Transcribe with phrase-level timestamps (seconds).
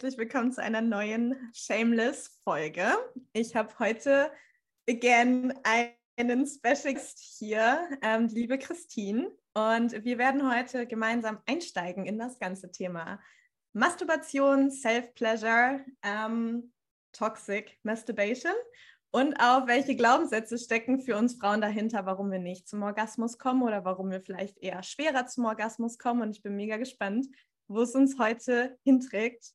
[0.00, 2.86] Herzlich willkommen zu einer neuen Shameless-Folge.
[3.34, 4.32] Ich habe heute
[4.88, 12.38] again einen Specialist hier, ähm, liebe Christine, und wir werden heute gemeinsam einsteigen in das
[12.38, 13.20] ganze Thema
[13.74, 16.72] Masturbation, Self-Pleasure, ähm,
[17.12, 18.54] Toxic Masturbation
[19.10, 23.62] und auch welche Glaubenssätze stecken für uns Frauen dahinter, warum wir nicht zum Orgasmus kommen
[23.64, 26.22] oder warum wir vielleicht eher schwerer zum Orgasmus kommen.
[26.22, 27.26] Und ich bin mega gespannt,
[27.68, 29.52] wo es uns heute hinträgt.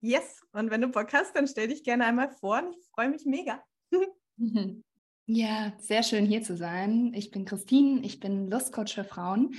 [0.00, 3.10] Yes, und wenn du Bock hast, dann stell dich gerne einmal vor und ich freue
[3.10, 3.62] mich mega.
[5.30, 7.12] Ja, sehr schön hier zu sein.
[7.14, 9.54] Ich bin Christine, ich bin Lustcoach für Frauen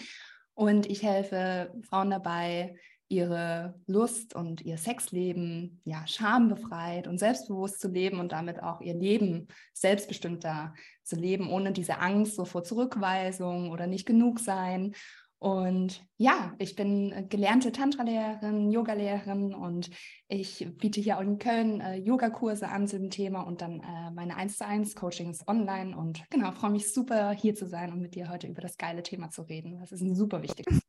[0.56, 2.76] und ich helfe Frauen dabei,
[3.08, 8.96] ihre Lust und ihr Sexleben ja schambefreit und selbstbewusst zu leben und damit auch ihr
[8.96, 14.96] Leben selbstbestimmter zu leben, ohne diese Angst so vor Zurückweisung oder nicht genug sein
[15.40, 19.90] und ja, ich bin gelernte Tantra-Lehrerin, Yoga-Lehrerin und
[20.28, 24.12] ich biete hier auch in Köln äh, Yogakurse an zu dem Thema und dann äh,
[24.12, 28.02] meine 1 zu 1 Coachings online und genau, freue mich super hier zu sein und
[28.02, 29.80] mit dir heute über das geile Thema zu reden.
[29.80, 30.82] Das ist ein super wichtiges.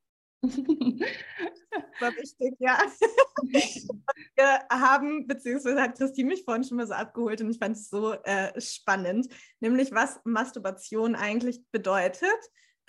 [2.01, 2.79] Super wichtig, ja.
[3.43, 7.91] Wir haben, beziehungsweise hat Christine mich vorhin schon mal so abgeholt und ich fand es
[7.91, 9.29] so äh, spannend,
[9.61, 12.39] nämlich was Masturbation eigentlich bedeutet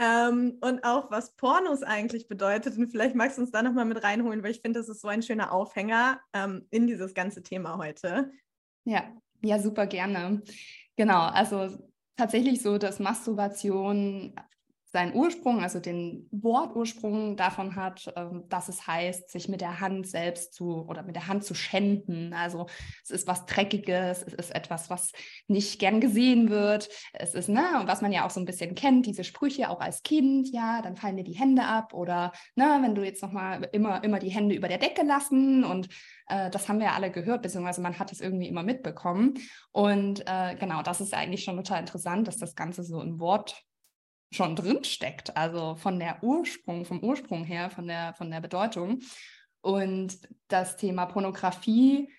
[0.01, 2.75] ähm, und auch was Pornos eigentlich bedeutet.
[2.75, 5.07] Und vielleicht magst du uns da nochmal mit reinholen, weil ich finde, das ist so
[5.07, 8.31] ein schöner Aufhänger ähm, in dieses ganze Thema heute.
[8.83, 9.03] Ja,
[9.43, 10.41] ja, super gerne.
[10.95, 11.77] Genau, also
[12.17, 14.33] tatsächlich so, dass Masturbation
[14.91, 20.05] seinen Ursprung, also den Wortursprung davon hat, ähm, dass es heißt, sich mit der Hand
[20.05, 22.33] selbst zu oder mit der Hand zu schänden.
[22.33, 22.67] Also
[23.03, 25.13] es ist was Dreckiges, es ist etwas, was
[25.47, 26.89] nicht gern gesehen wird.
[27.13, 30.03] Es ist, ne, was man ja auch so ein bisschen kennt, diese Sprüche auch als
[30.03, 34.03] Kind, ja, dann fallen dir die Hände ab oder ne, wenn du jetzt nochmal immer,
[34.03, 35.87] immer die Hände über der Decke lassen und
[36.27, 39.35] äh, das haben wir ja alle gehört, beziehungsweise man hat es irgendwie immer mitbekommen.
[39.71, 43.63] Und äh, genau, das ist eigentlich schon total interessant, dass das Ganze so im Wort
[44.31, 48.99] schon drin steckt, also von der Ursprung, vom Ursprung her, von der, von der Bedeutung.
[49.61, 52.09] Und das Thema Pornografie,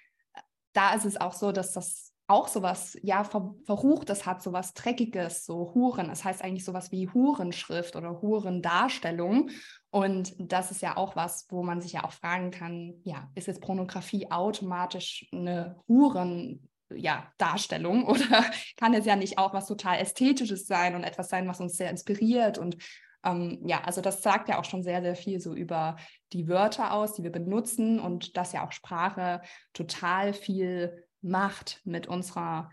[0.72, 5.44] da ist es auch so, dass das auch sowas, ja, ver verruchtes hat, sowas Dreckiges,
[5.44, 6.08] so Huren.
[6.08, 9.50] Das heißt eigentlich sowas wie Hurenschrift oder Hurendarstellung.
[9.90, 13.48] Und das ist ja auch was, wo man sich ja auch fragen kann, ja, ist
[13.48, 18.44] jetzt Pornografie automatisch eine Huren, ja, Darstellung oder
[18.76, 21.90] kann es ja nicht auch was total Ästhetisches sein und etwas sein, was uns sehr
[21.90, 22.76] inspiriert und
[23.24, 25.96] ähm, ja, also das sagt ja auch schon sehr, sehr viel so über
[26.32, 29.42] die Wörter aus, die wir benutzen und dass ja auch Sprache
[29.72, 32.70] total viel macht mit unserer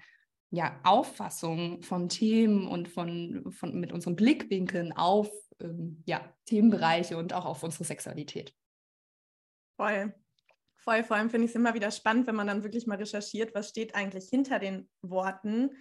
[0.50, 7.34] ja, Auffassung von Themen und von, von mit unseren Blickwinkeln auf ähm, ja, Themenbereiche und
[7.34, 8.56] auch auf unsere Sexualität.
[9.78, 10.14] Voll.
[10.82, 13.54] Voll, vor allem finde ich es immer wieder spannend, wenn man dann wirklich mal recherchiert,
[13.54, 15.72] was steht eigentlich hinter den Worten.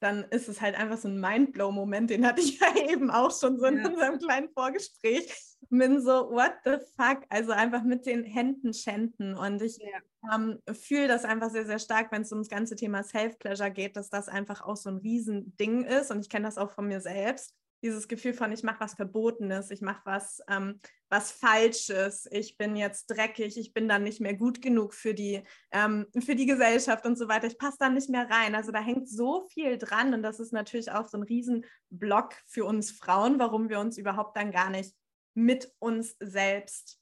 [0.00, 3.58] Dann ist es halt einfach so ein Mindblow-Moment, den hatte ich ja eben auch schon
[3.58, 3.88] so in ja.
[3.88, 5.30] unserem kleinen Vorgespräch.
[5.70, 7.24] Bin so, what the fuck?
[7.28, 9.34] Also einfach mit den Händen schänden.
[9.34, 10.34] Und ich ja.
[10.34, 14.08] ähm, fühle das einfach sehr, sehr stark, wenn es ums ganze Thema Self-Pleasure geht, dass
[14.08, 16.10] das einfach auch so ein Riesending ist.
[16.10, 19.70] Und ich kenne das auch von mir selbst dieses Gefühl von, ich mache was Verbotenes,
[19.70, 24.34] ich mache was, ähm, was Falsches, ich bin jetzt dreckig, ich bin dann nicht mehr
[24.34, 28.10] gut genug für die, ähm, für die Gesellschaft und so weiter, ich passe da nicht
[28.10, 28.54] mehr rein.
[28.54, 32.64] Also da hängt so viel dran und das ist natürlich auch so ein Riesenblock für
[32.64, 34.94] uns Frauen, warum wir uns überhaupt dann gar nicht
[35.34, 37.00] mit uns selbst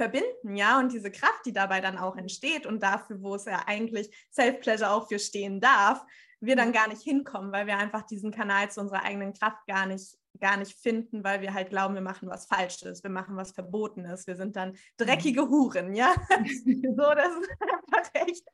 [0.00, 3.64] verbinden, ja, und diese Kraft, die dabei dann auch entsteht und dafür, wo es ja
[3.66, 6.02] eigentlich Self-Pleasure auch für stehen darf,
[6.40, 9.86] wir dann gar nicht hinkommen, weil wir einfach diesen Kanal zu unserer eigenen Kraft gar
[9.86, 13.52] nicht, gar nicht finden, weil wir halt glauben, wir machen was Falsches, wir machen was
[13.52, 16.14] Verbotenes, wir sind dann dreckige Huren, ja.
[16.28, 18.46] so, das ist einfach echt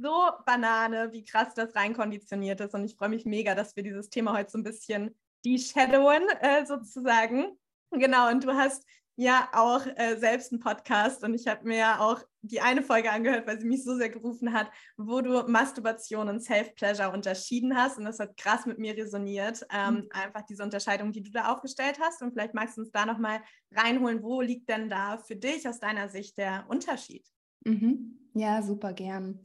[0.00, 2.74] so Banane, wie krass das reinkonditioniert ist.
[2.74, 5.14] Und ich freue mich mega, dass wir dieses Thema heute so ein bisschen
[5.44, 7.56] de-shadowen, äh, sozusagen.
[7.92, 8.84] Genau, und du hast
[9.16, 13.10] ja auch äh, selbst einen Podcast und ich habe mir ja auch die eine Folge
[13.10, 17.98] angehört, weil sie mich so sehr gerufen hat, wo du Masturbation und Self-Pleasure unterschieden hast
[17.98, 19.66] und das hat krass mit mir resoniert.
[19.72, 20.08] Ähm, mhm.
[20.10, 23.40] Einfach diese Unterscheidung, die du da aufgestellt hast und vielleicht magst du uns da nochmal
[23.72, 27.26] reinholen, wo liegt denn da für dich aus deiner Sicht der Unterschied?
[27.64, 28.18] Mhm.
[28.34, 29.40] Ja, super gern.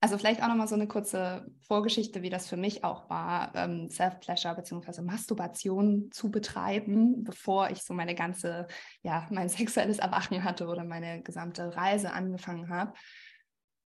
[0.00, 3.90] Also vielleicht auch nochmal so eine kurze Vorgeschichte, wie das für mich auch war, ähm,
[3.90, 5.02] Self-Pleasure bzw.
[5.02, 8.66] Masturbation zu betreiben, bevor ich so meine ganze,
[9.02, 12.94] ja, mein sexuelles Erwachen hatte oder meine gesamte Reise angefangen habe.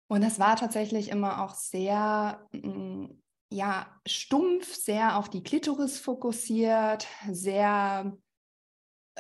[0.08, 3.06] Und das war tatsächlich immer auch sehr, mm,
[3.50, 8.18] ja, stumpf, sehr auf die Klitoris fokussiert, sehr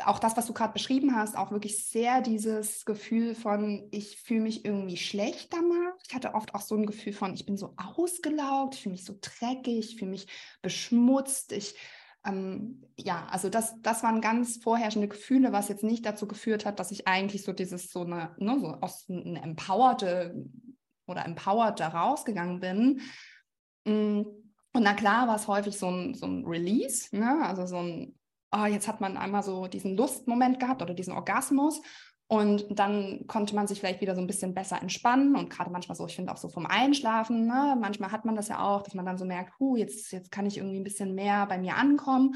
[0.05, 4.41] auch das, was du gerade beschrieben hast, auch wirklich sehr dieses Gefühl von, ich fühle
[4.41, 5.93] mich irgendwie schlecht danach.
[6.07, 9.05] Ich hatte oft auch so ein Gefühl von, ich bin so ausgelaugt, ich fühle mich
[9.05, 10.27] so dreckig, ich fühle mich
[10.61, 11.51] beschmutzt.
[11.51, 11.75] Ich,
[12.25, 16.79] ähm, ja, also das, das waren ganz vorherrschende Gefühle, was jetzt nicht dazu geführt hat,
[16.79, 20.35] dass ich eigentlich so dieses, so eine, ne, so aus einer empowerte
[21.07, 23.01] oder empowered da rausgegangen bin.
[23.85, 24.21] Mm,
[24.73, 27.45] und na klar war es häufig so ein, so ein Release, ne?
[27.45, 28.15] also so ein
[28.51, 31.81] oh, jetzt hat man einmal so diesen Lustmoment gehabt oder diesen Orgasmus.
[32.27, 35.97] Und dann konnte man sich vielleicht wieder so ein bisschen besser entspannen und gerade manchmal
[35.97, 38.93] so, ich finde auch so vom Einschlafen, ne, manchmal hat man das ja auch, dass
[38.93, 41.75] man dann so merkt, huh, jetzt, jetzt kann ich irgendwie ein bisschen mehr bei mir
[41.75, 42.35] ankommen.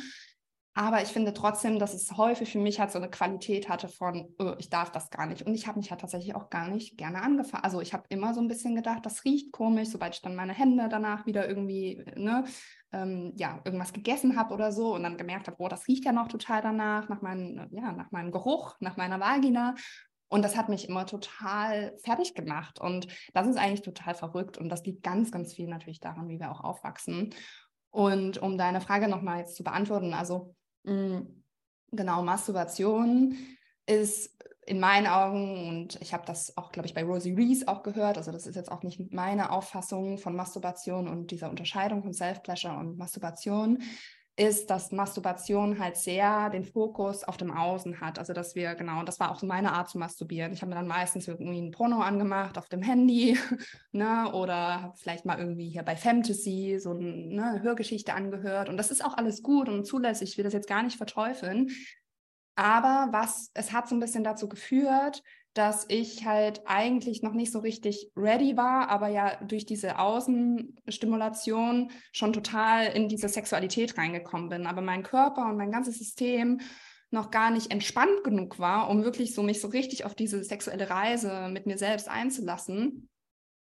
[0.78, 4.36] Aber ich finde trotzdem, dass es häufig für mich halt so eine Qualität hatte von,
[4.38, 5.44] oh, ich darf das gar nicht.
[5.44, 7.64] Und ich habe mich halt tatsächlich auch gar nicht gerne angefangen.
[7.64, 10.52] Also ich habe immer so ein bisschen gedacht, das riecht komisch, sobald ich dann meine
[10.52, 12.44] Hände danach wieder irgendwie, ne,
[12.96, 16.14] ähm, ja, irgendwas gegessen habe oder so und dann gemerkt habe, oh, das riecht ja
[16.14, 19.76] noch total danach, nach, meinem, ja, nach meinem Geruch, nach meiner Vagina.
[20.30, 22.80] Und das hat mich immer total fertig gemacht.
[22.80, 24.58] Und das ist eigentlich total verrückt.
[24.58, 27.34] Und das liegt ganz, ganz viel natürlich daran, wie wir auch aufwachsen.
[27.92, 31.44] Und um deine Frage nochmal jetzt zu beantworten, also mh, mm,
[31.92, 33.38] genau, Masturbation
[33.86, 34.36] ist
[34.66, 38.18] in meinen Augen, und ich habe das auch, glaube ich, bei Rosie Rees auch gehört,
[38.18, 42.76] also das ist jetzt auch nicht meine Auffassung von Masturbation und dieser Unterscheidung von Self-Pleasure
[42.76, 43.84] und Masturbation,
[44.38, 48.20] ist, dass Masturbation halt sehr den Fokus auf dem Außen hat.
[48.20, 50.52] Also dass wir, genau, das war auch so meine Art zu masturbieren.
[50.52, 53.38] Ich habe mir dann meistens irgendwie ein Porno angemacht auf dem Handy,
[53.94, 58.68] ne, oder vielleicht mal irgendwie hier bei Fantasy so ne, eine Hörgeschichte angehört.
[58.68, 60.32] Und das ist auch alles gut und zulässig.
[60.32, 61.70] Ich will das jetzt gar nicht verteufeln.
[62.56, 65.22] Aber was, es hat so ein bisschen dazu geführt,
[65.54, 71.92] dass ich halt eigentlich noch nicht so richtig ready war, aber ja durch diese Außenstimulation
[72.12, 74.68] schon total in diese Sexualität reingekommen bin.
[74.68, 76.60] Aber mein Körper und mein ganzes System
[77.10, 80.90] noch gar nicht entspannt genug war, um wirklich so mich so richtig auf diese sexuelle
[80.90, 83.10] Reise mit mir selbst einzulassen.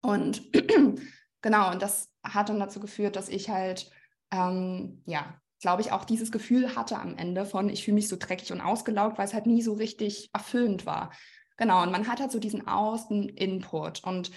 [0.02, 0.44] Und
[1.42, 3.92] genau, und das hat dann dazu geführt, dass ich halt
[4.32, 8.18] ähm, ja glaube ich, auch dieses Gefühl hatte am Ende von, ich fühle mich so
[8.18, 11.12] dreckig und ausgelaugt, weil es halt nie so richtig erfüllend war.
[11.58, 14.32] Genau, und man hat halt so diesen Außen-Input und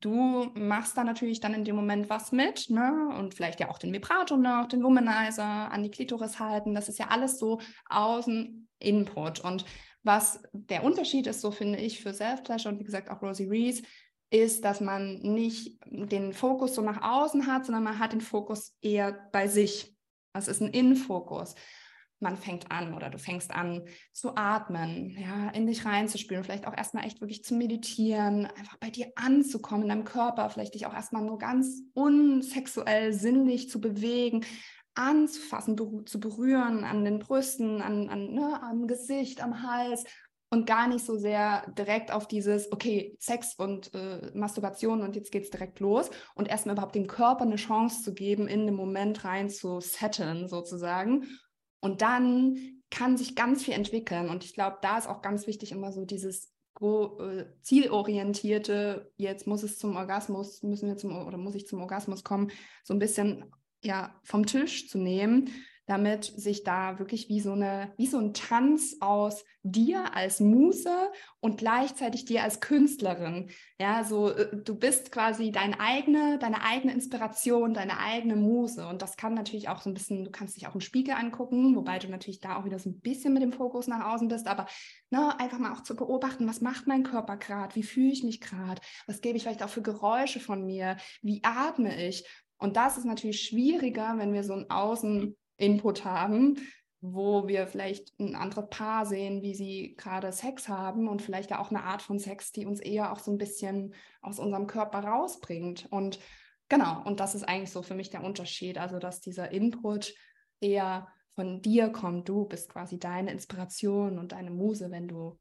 [0.00, 3.14] du machst da natürlich dann in dem Moment was mit, ne?
[3.18, 6.74] Und vielleicht ja auch den Vibrato noch, den Womanizer, an die Klitoris halten.
[6.74, 9.40] Das ist ja alles so Außen-Input.
[9.40, 9.64] Und
[10.02, 13.82] was der Unterschied ist, so finde ich, für Self-Pleasure und wie gesagt auch Rosie Rees,
[14.30, 18.76] ist, dass man nicht den Fokus so nach außen hat, sondern man hat den Fokus
[18.80, 19.94] eher bei sich.
[20.32, 21.54] Es ist ein Innenfokus.
[22.22, 23.82] Man fängt an oder du fängst an
[24.12, 28.90] zu atmen, ja, in dich reinzuspüren, vielleicht auch erstmal echt wirklich zu meditieren, einfach bei
[28.90, 34.44] dir anzukommen, in deinem Körper, vielleicht dich auch erstmal nur ganz unsexuell, sinnlich zu bewegen,
[34.94, 40.04] anzufassen, zu berühren an den Brüsten, an, an, ne, am Gesicht, am Hals
[40.50, 45.30] und gar nicht so sehr direkt auf dieses, okay, Sex und äh, Masturbation und jetzt
[45.30, 49.24] geht's direkt los und erstmal überhaupt dem Körper eine Chance zu geben, in den Moment
[49.24, 51.26] rein zu setteln sozusagen.
[51.80, 54.28] Und dann kann sich ganz viel entwickeln.
[54.28, 59.62] Und ich glaube, da ist auch ganz wichtig immer so dieses äh, zielorientierte, jetzt muss
[59.62, 62.50] es zum Orgasmus, müssen wir zum oder muss ich zum Orgasmus kommen,
[62.82, 65.50] so ein bisschen ja vom Tisch zu nehmen
[65.90, 71.10] damit sich da wirklich wie so, eine, wie so ein Tanz aus dir als Muse
[71.40, 73.50] und gleichzeitig dir als Künstlerin.
[73.80, 78.86] Ja, so äh, du bist quasi deine eigene, deine eigene Inspiration, deine eigene Muse.
[78.86, 81.74] Und das kann natürlich auch so ein bisschen, du kannst dich auch im Spiegel angucken,
[81.74, 84.46] wobei du natürlich da auch wieder so ein bisschen mit dem Fokus nach außen bist,
[84.46, 84.66] aber
[85.10, 88.40] ne, einfach mal auch zu beobachten, was macht mein Körper gerade, wie fühle ich mich
[88.40, 92.24] gerade, was gebe ich vielleicht auch für Geräusche von mir, wie atme ich.
[92.58, 96.58] Und das ist natürlich schwieriger, wenn wir so ein Außen Input haben,
[97.00, 101.70] wo wir vielleicht ein anderes Paar sehen, wie sie gerade Sex haben und vielleicht auch
[101.70, 105.86] eine Art von Sex, die uns eher auch so ein bisschen aus unserem Körper rausbringt.
[105.90, 106.18] Und
[106.68, 110.14] genau, und das ist eigentlich so für mich der Unterschied, also dass dieser Input
[110.60, 112.28] eher von dir kommt.
[112.28, 115.38] Du bist quasi deine Inspiration und deine Muse, wenn du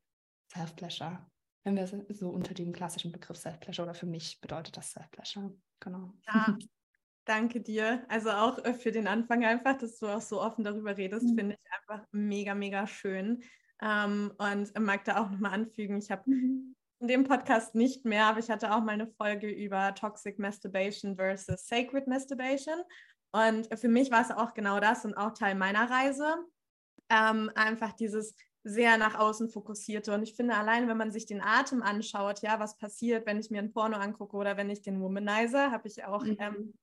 [0.53, 1.25] Self-Pleasure,
[1.65, 5.53] wenn wir so unter dem klassischen Begriff Self-Pleasure oder für mich bedeutet das Self-Pleasure.
[5.81, 6.13] Genau.
[6.25, 6.57] Ja,
[7.29, 8.03] Danke dir.
[8.07, 11.35] Also auch äh, für den Anfang einfach, dass du auch so offen darüber redest, mhm.
[11.37, 13.43] finde ich einfach mega, mega schön.
[13.83, 16.75] Ähm, und mag da auch nochmal anfügen, ich habe mhm.
[16.97, 21.17] in dem Podcast nicht mehr, aber ich hatte auch mal eine Folge über Toxic Masturbation
[21.17, 22.81] versus Sacred Masturbation.
[23.31, 26.35] Und für mich war es auch genau das und auch Teil meiner Reise.
[27.11, 28.33] Ähm, einfach dieses
[28.63, 30.15] sehr nach außen fokussierte.
[30.15, 33.51] Und ich finde, allein wenn man sich den Atem anschaut, ja, was passiert, wenn ich
[33.51, 36.37] mir ein Porno angucke oder wenn ich den Womanizer, habe ich auch mhm.
[36.39, 36.73] ähm,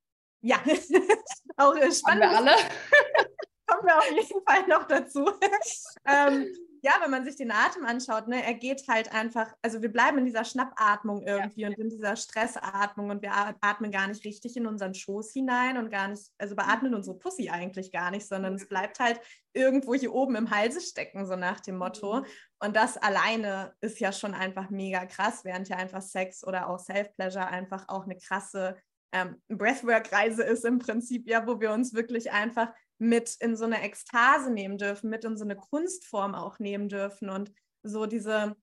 [0.46, 0.58] ja,
[1.56, 2.06] auch spannend.
[2.06, 2.52] Haben wir alle?
[3.66, 5.26] Kommen wir auf jeden Fall noch dazu.
[6.06, 6.46] ähm,
[6.82, 10.18] ja, wenn man sich den Atem anschaut, ne, er geht halt einfach, also wir bleiben
[10.18, 11.68] in dieser Schnappatmung irgendwie ja.
[11.68, 15.90] und in dieser Stressatmung und wir atmen gar nicht richtig in unseren Schoß hinein und
[15.90, 19.20] gar nicht, also beatmen unsere Pussy eigentlich gar nicht, sondern es bleibt halt
[19.52, 22.20] irgendwo hier oben im Halse stecken, so nach dem Motto.
[22.20, 22.26] Mhm.
[22.60, 26.78] Und das alleine ist ja schon einfach mega krass, während ja einfach Sex oder auch
[26.78, 28.76] Self-Pleasure einfach auch eine krasse
[29.16, 33.82] ähm, Breathwork-Reise ist im Prinzip, ja, wo wir uns wirklich einfach mit in so eine
[33.82, 38.56] Ekstase nehmen dürfen, mit in so eine Kunstform auch nehmen dürfen und so diese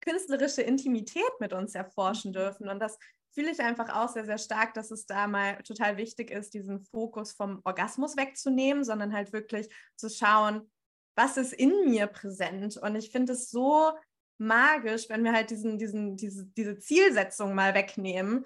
[0.00, 2.34] künstlerische Intimität mit uns erforschen mhm.
[2.34, 2.68] dürfen.
[2.68, 2.98] Und das
[3.32, 6.80] fühle ich einfach auch sehr, sehr stark, dass es da mal total wichtig ist, diesen
[6.80, 10.70] Fokus vom Orgasmus wegzunehmen, sondern halt wirklich zu schauen,
[11.14, 12.76] was ist in mir präsent.
[12.76, 13.92] Und ich finde es so
[14.38, 18.44] magisch, wenn wir halt diesen, diesen, diese, diese Zielsetzung mal wegnehmen,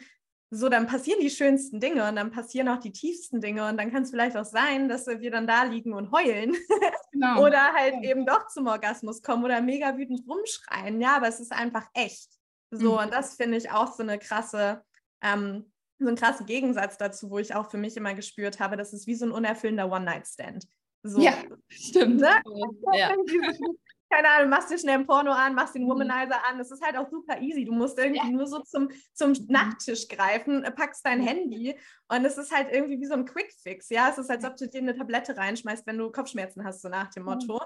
[0.54, 3.90] so, dann passieren die schönsten Dinge und dann passieren auch die tiefsten Dinge und dann
[3.90, 6.54] kann es vielleicht auch sein, dass wir dann da liegen und heulen
[7.12, 7.44] genau.
[7.44, 8.10] oder halt ja.
[8.10, 11.00] eben doch zum Orgasmus kommen oder mega wütend rumschreien.
[11.00, 12.28] Ja, aber es ist einfach echt.
[12.70, 12.98] So, mhm.
[12.98, 14.82] und das finde ich auch so eine krasse,
[15.22, 18.92] ähm, so ein krasser Gegensatz dazu, wo ich auch für mich immer gespürt habe, das
[18.92, 20.66] ist wie so ein unerfüllender One-Night-Stand.
[21.02, 21.34] So, ja,
[21.68, 22.20] stimmt.
[22.20, 22.42] Ne?
[22.92, 23.14] Ja
[24.14, 25.90] keine Ahnung, machst dir schnell ein Porno an, machst den mhm.
[25.90, 26.58] Womanizer an.
[26.58, 27.64] Das ist halt auch super easy.
[27.64, 28.30] Du musst irgendwie ja.
[28.30, 29.46] nur so zum, zum mhm.
[29.48, 31.76] Nachttisch greifen, äh, packst dein Handy
[32.08, 33.88] und es ist halt irgendwie wie so ein Quick-Fix.
[33.90, 36.88] Ja, es ist, als ob du dir eine Tablette reinschmeißt, wenn du Kopfschmerzen hast, so
[36.88, 37.30] nach dem mhm.
[37.30, 37.60] Motto.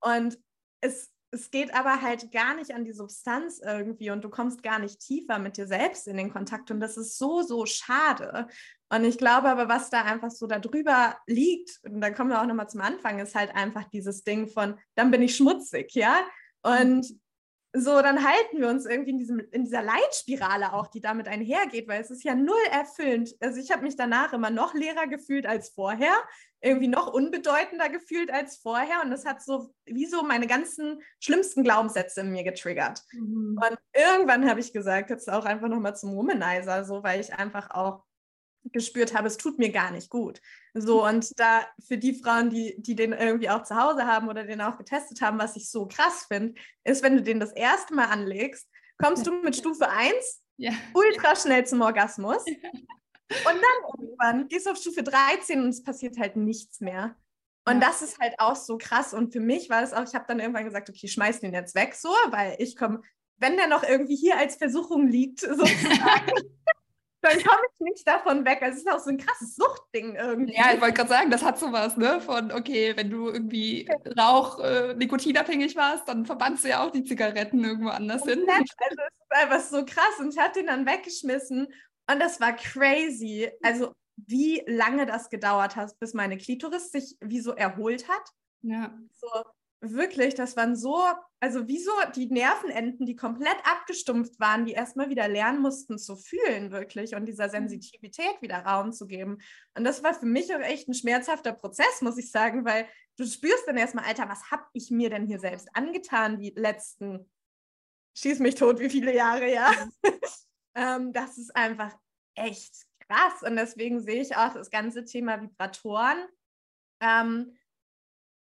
[0.00, 0.38] Und
[0.80, 4.78] es, es geht aber halt gar nicht an die Substanz irgendwie und du kommst gar
[4.78, 8.48] nicht tiefer mit dir selbst in den Kontakt und das ist so, so schade.
[8.92, 12.46] Und ich glaube aber, was da einfach so darüber liegt, und da kommen wir auch
[12.46, 16.14] nochmal zum Anfang, ist halt einfach dieses Ding von, dann bin ich schmutzig, ja?
[16.62, 17.06] Und
[17.74, 21.88] so, dann halten wir uns irgendwie in, diesem, in dieser Leitspirale auch, die damit einhergeht,
[21.88, 23.34] weil es ist ja null erfüllend.
[23.40, 26.12] Also ich habe mich danach immer noch leerer gefühlt als vorher,
[26.60, 31.64] irgendwie noch unbedeutender gefühlt als vorher und das hat so wie so meine ganzen schlimmsten
[31.64, 33.02] Glaubenssätze in mir getriggert.
[33.12, 33.58] Mhm.
[33.58, 37.70] Und irgendwann habe ich gesagt, jetzt auch einfach nochmal zum Womanizer, so, weil ich einfach
[37.70, 38.04] auch
[38.64, 40.40] gespürt habe, es tut mir gar nicht gut.
[40.74, 44.44] So, und da für die Frauen, die, die den irgendwie auch zu Hause haben oder
[44.44, 46.54] den auch getestet haben, was ich so krass finde,
[46.84, 50.14] ist, wenn du den das erste Mal anlegst, kommst du mit Stufe 1
[50.56, 50.72] ja.
[50.94, 52.42] ultra schnell zum Orgasmus.
[52.46, 52.70] Ja.
[53.50, 57.16] Und dann irgendwann gehst du auf Stufe 13 und es passiert halt nichts mehr.
[57.64, 57.88] Und ja.
[57.88, 59.14] das ist halt auch so krass.
[59.14, 61.74] Und für mich war es auch, ich habe dann irgendwann gesagt, okay, schmeiß den jetzt
[61.74, 63.00] weg, so, weil ich komme,
[63.38, 66.32] wenn der noch irgendwie hier als Versuchung liegt, sozusagen,
[67.22, 68.60] dann komme ich nicht davon weg.
[68.62, 70.54] Also es ist auch so ein krasses Suchtding irgendwie.
[70.54, 72.20] Ja, ich wollte gerade sagen, das hat sowas, ne?
[72.20, 73.88] Von, okay, wenn du irgendwie
[74.18, 78.44] Rauch, äh, nikotinabhängig warst, dann verbannst du ja auch die Zigaretten irgendwo anders hin.
[78.48, 80.18] Also es ist einfach so krass.
[80.18, 81.68] Und ich hatte ihn dann weggeschmissen
[82.10, 83.50] und das war crazy.
[83.62, 88.30] Also wie lange das gedauert hat, bis meine Klitoris sich wie so erholt hat.
[88.62, 88.92] Ja.
[89.12, 89.28] So,
[89.82, 90.96] wirklich, das waren so,
[91.40, 96.16] also wie so die Nervenenden, die komplett abgestumpft waren, die erstmal wieder lernen mussten zu
[96.16, 97.50] fühlen, wirklich, und dieser mhm.
[97.50, 99.38] Sensitivität wieder Raum zu geben.
[99.76, 102.86] Und das war für mich auch echt ein schmerzhafter Prozess, muss ich sagen, weil
[103.18, 107.28] du spürst dann erstmal, Alter, was habe ich mir denn hier selbst angetan, die letzten,
[108.16, 109.72] schieß mich tot, wie viele Jahre, ja.
[110.76, 111.92] ähm, das ist einfach
[112.36, 113.42] echt krass.
[113.42, 116.24] Und deswegen sehe ich auch das ganze Thema Vibratoren.
[117.00, 117.56] Ähm,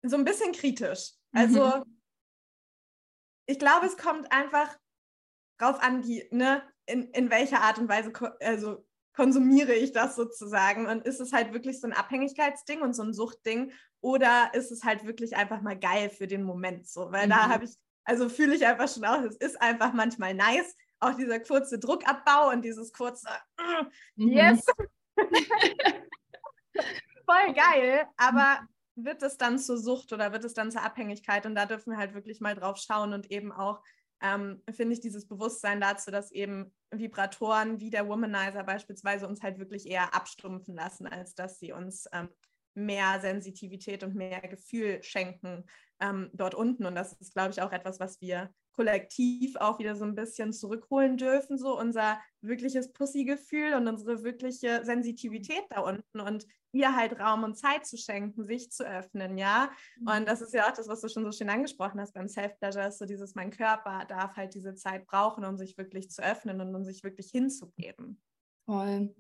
[0.02, 1.12] so ein bisschen kritisch.
[1.32, 2.00] Also mhm.
[3.46, 4.76] ich glaube, es kommt einfach
[5.58, 10.86] drauf an, die, ne, in, in welcher Art und Weise also konsumiere ich das sozusagen
[10.86, 14.84] und ist es halt wirklich so ein Abhängigkeitsding und so ein Suchtding oder ist es
[14.84, 17.30] halt wirklich einfach mal geil für den Moment so, weil mhm.
[17.30, 21.14] da habe ich, also fühle ich einfach schon auch, es ist einfach manchmal nice, auch
[21.14, 23.28] dieser kurze Druckabbau und dieses kurze
[24.16, 24.28] mhm.
[24.32, 24.64] Yes.
[27.24, 31.46] Voll geil, aber wird es dann zur Sucht oder wird es dann zur Abhängigkeit?
[31.46, 33.82] Und da dürfen wir halt wirklich mal drauf schauen und eben auch,
[34.20, 39.58] ähm, finde ich, dieses Bewusstsein dazu, dass eben Vibratoren wie der Womanizer beispielsweise uns halt
[39.58, 42.28] wirklich eher abstumpfen lassen, als dass sie uns ähm,
[42.74, 45.64] mehr Sensitivität und mehr Gefühl schenken
[46.00, 46.86] ähm, dort unten.
[46.86, 50.52] Und das ist, glaube ich, auch etwas, was wir kollektiv auch wieder so ein bisschen
[50.52, 57.18] zurückholen dürfen, so unser wirkliches Pussy-Gefühl und unsere wirkliche Sensitivität da unten und ihr halt
[57.20, 59.70] Raum und Zeit zu schenken, sich zu öffnen, ja.
[60.06, 60.26] Und mhm.
[60.26, 62.98] das ist ja auch das, was du schon so schön angesprochen hast beim Self-Pleasure, ist
[62.98, 66.74] so dieses, mein Körper darf halt diese Zeit brauchen, um sich wirklich zu öffnen und
[66.74, 68.20] um sich wirklich hinzugeben.
[68.64, 69.14] Voll.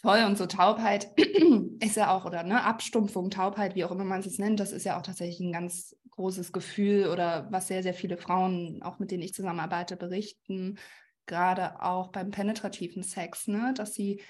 [0.00, 0.24] Voll.
[0.24, 1.10] Und so Taubheit
[1.80, 4.84] ist ja auch, oder ne, Abstumpfung, Taubheit, wie auch immer man es nennt, das ist
[4.84, 9.10] ja auch tatsächlich ein ganz großes Gefühl oder was sehr, sehr viele Frauen, auch mit
[9.10, 10.78] denen ich zusammenarbeite, berichten,
[11.26, 14.20] gerade auch beim penetrativen Sex, ne, dass sie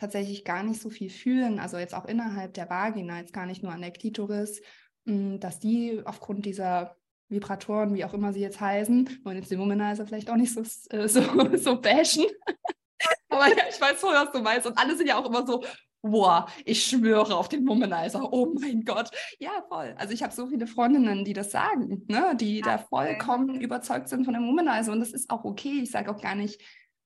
[0.00, 3.62] tatsächlich gar nicht so viel fühlen, also jetzt auch innerhalb der Vagina, jetzt gar nicht
[3.62, 4.62] nur an der Klitoris
[5.04, 6.96] mm, dass die aufgrund dieser
[7.28, 10.62] Vibratoren, wie auch immer sie jetzt heißen, wollen jetzt den Womanizer vielleicht auch nicht so,
[10.90, 11.22] äh, so,
[11.56, 12.26] so bashen.
[13.28, 14.66] Aber ja, ich weiß voll, was du meinst.
[14.66, 15.62] Und alle sind ja auch immer so,
[16.02, 18.32] boah, ich schwöre auf den Womanizer.
[18.32, 19.10] Oh mein Gott.
[19.38, 19.94] Ja, voll.
[19.96, 22.34] Also ich habe so viele Freundinnen, die das sagen, ne?
[22.36, 23.64] die ja, da vollkommen okay.
[23.64, 24.92] überzeugt sind von dem Womanizer.
[24.92, 25.80] Und das ist auch okay.
[25.82, 26.60] Ich sage auch gar nicht,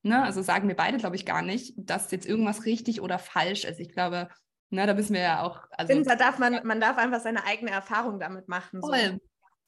[0.05, 3.65] ne, also sagen wir beide, glaube ich, gar nicht, dass jetzt irgendwas richtig oder falsch
[3.65, 3.81] ist.
[3.81, 4.29] Ich glaube,
[4.71, 5.61] ne, da müssen wir ja auch.
[5.71, 8.81] Also, finde, da darf man, man darf einfach seine eigene Erfahrung damit machen.
[8.81, 8.99] Voll.
[8.99, 9.19] So.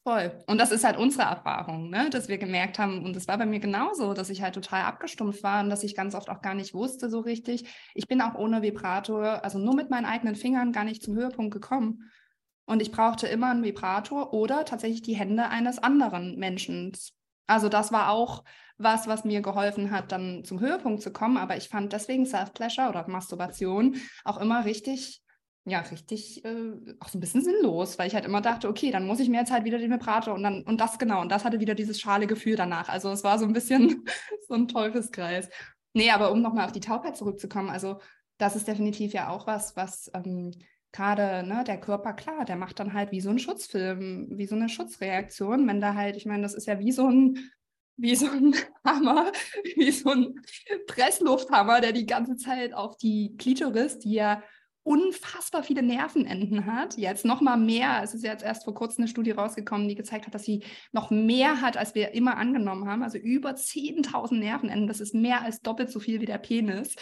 [0.07, 0.31] Voll.
[0.47, 2.09] Und das ist halt unsere Erfahrung, ne?
[2.09, 5.43] dass wir gemerkt haben, und es war bei mir genauso, dass ich halt total abgestumpft
[5.43, 7.65] war und dass ich ganz oft auch gar nicht wusste so richtig.
[7.93, 11.53] Ich bin auch ohne Vibrator, also nur mit meinen eigenen Fingern gar nicht zum Höhepunkt
[11.53, 12.09] gekommen.
[12.65, 16.93] Und ich brauchte immer einen Vibrator oder tatsächlich die Hände eines anderen Menschen.
[17.47, 18.43] Also das war auch
[18.77, 21.37] was, was mir geholfen hat, dann zum Höhepunkt zu kommen.
[21.37, 25.23] Aber ich fand deswegen Self-Pleasure oder Masturbation auch immer richtig
[25.69, 29.05] ja, richtig äh, auch so ein bisschen sinnlos, weil ich halt immer dachte, okay, dann
[29.05, 31.43] muss ich mir jetzt halt wieder den Vibrator und dann, und das genau, und das
[31.43, 32.87] hatte wieder dieses schale Gefühl danach.
[32.87, 34.05] Also es war so ein bisschen
[34.47, 35.49] so ein Teufelskreis.
[35.93, 37.99] Nee, aber um nochmal auf die Taubheit zurückzukommen, also
[38.37, 40.51] das ist definitiv ja auch was, was ähm,
[40.97, 44.55] gerade, ne, der Körper, klar, der macht dann halt wie so ein Schutzfilm, wie so
[44.55, 47.51] eine Schutzreaktion, wenn da halt, ich meine, das ist ja wie so ein
[47.99, 49.31] wie so ein Hammer,
[49.75, 50.35] wie so ein
[50.87, 54.43] Presslufthammer, der die ganze Zeit auf die Klitoris, die ja
[54.83, 56.95] unfassbar viele Nervenenden hat.
[56.97, 58.01] Jetzt noch mal mehr.
[58.03, 60.63] Es ist jetzt erst vor kurzem eine Studie rausgekommen, die gezeigt hat, dass sie
[60.93, 63.03] noch mehr hat, als wir immer angenommen haben.
[63.03, 64.87] Also über 10.000 Nervenenden.
[64.87, 66.95] Das ist mehr als doppelt so viel wie der Penis.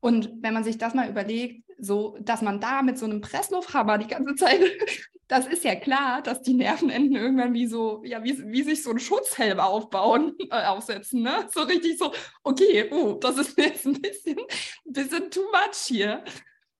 [0.00, 3.98] Und wenn man sich das mal überlegt, so, dass man da mit so einem Presslufthammer
[3.98, 4.60] die ganze Zeit,
[5.28, 8.90] das ist ja klar, dass die Nervenenden irgendwann wie so, ja, wie, wie sich so
[8.90, 11.48] ein Schutzhelm aufbauen, äh, aufsetzen, ne?
[11.52, 14.38] So richtig so, okay, oh, das ist jetzt ein bisschen,
[14.84, 16.24] bisschen too much hier.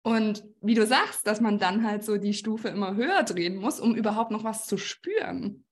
[0.03, 3.81] Und wie du sagst, dass man dann halt so die Stufe immer höher drehen muss,
[3.81, 5.65] um überhaupt noch was zu spüren.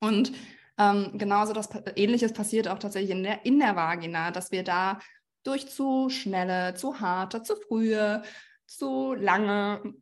[0.00, 0.32] Und
[0.78, 4.98] ähm, genauso das Ähnliches passiert auch tatsächlich in der, in der Vagina, dass wir da
[5.42, 8.22] durch zu schnelle, zu harte, zu frühe,
[8.66, 9.94] zu lange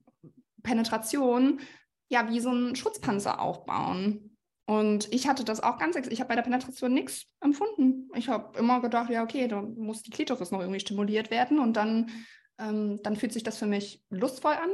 [0.63, 1.61] Penetration
[2.09, 4.37] ja wie so einen Schutzpanzer aufbauen.
[4.67, 8.11] Und ich hatte das auch ganz, ich habe bei der Penetration nichts empfunden.
[8.15, 11.75] Ich habe immer gedacht, ja, okay, da muss die Klitoris noch irgendwie stimuliert werden und
[11.75, 12.11] dann
[12.59, 14.71] ähm, dann fühlt sich das für mich lustvoll an.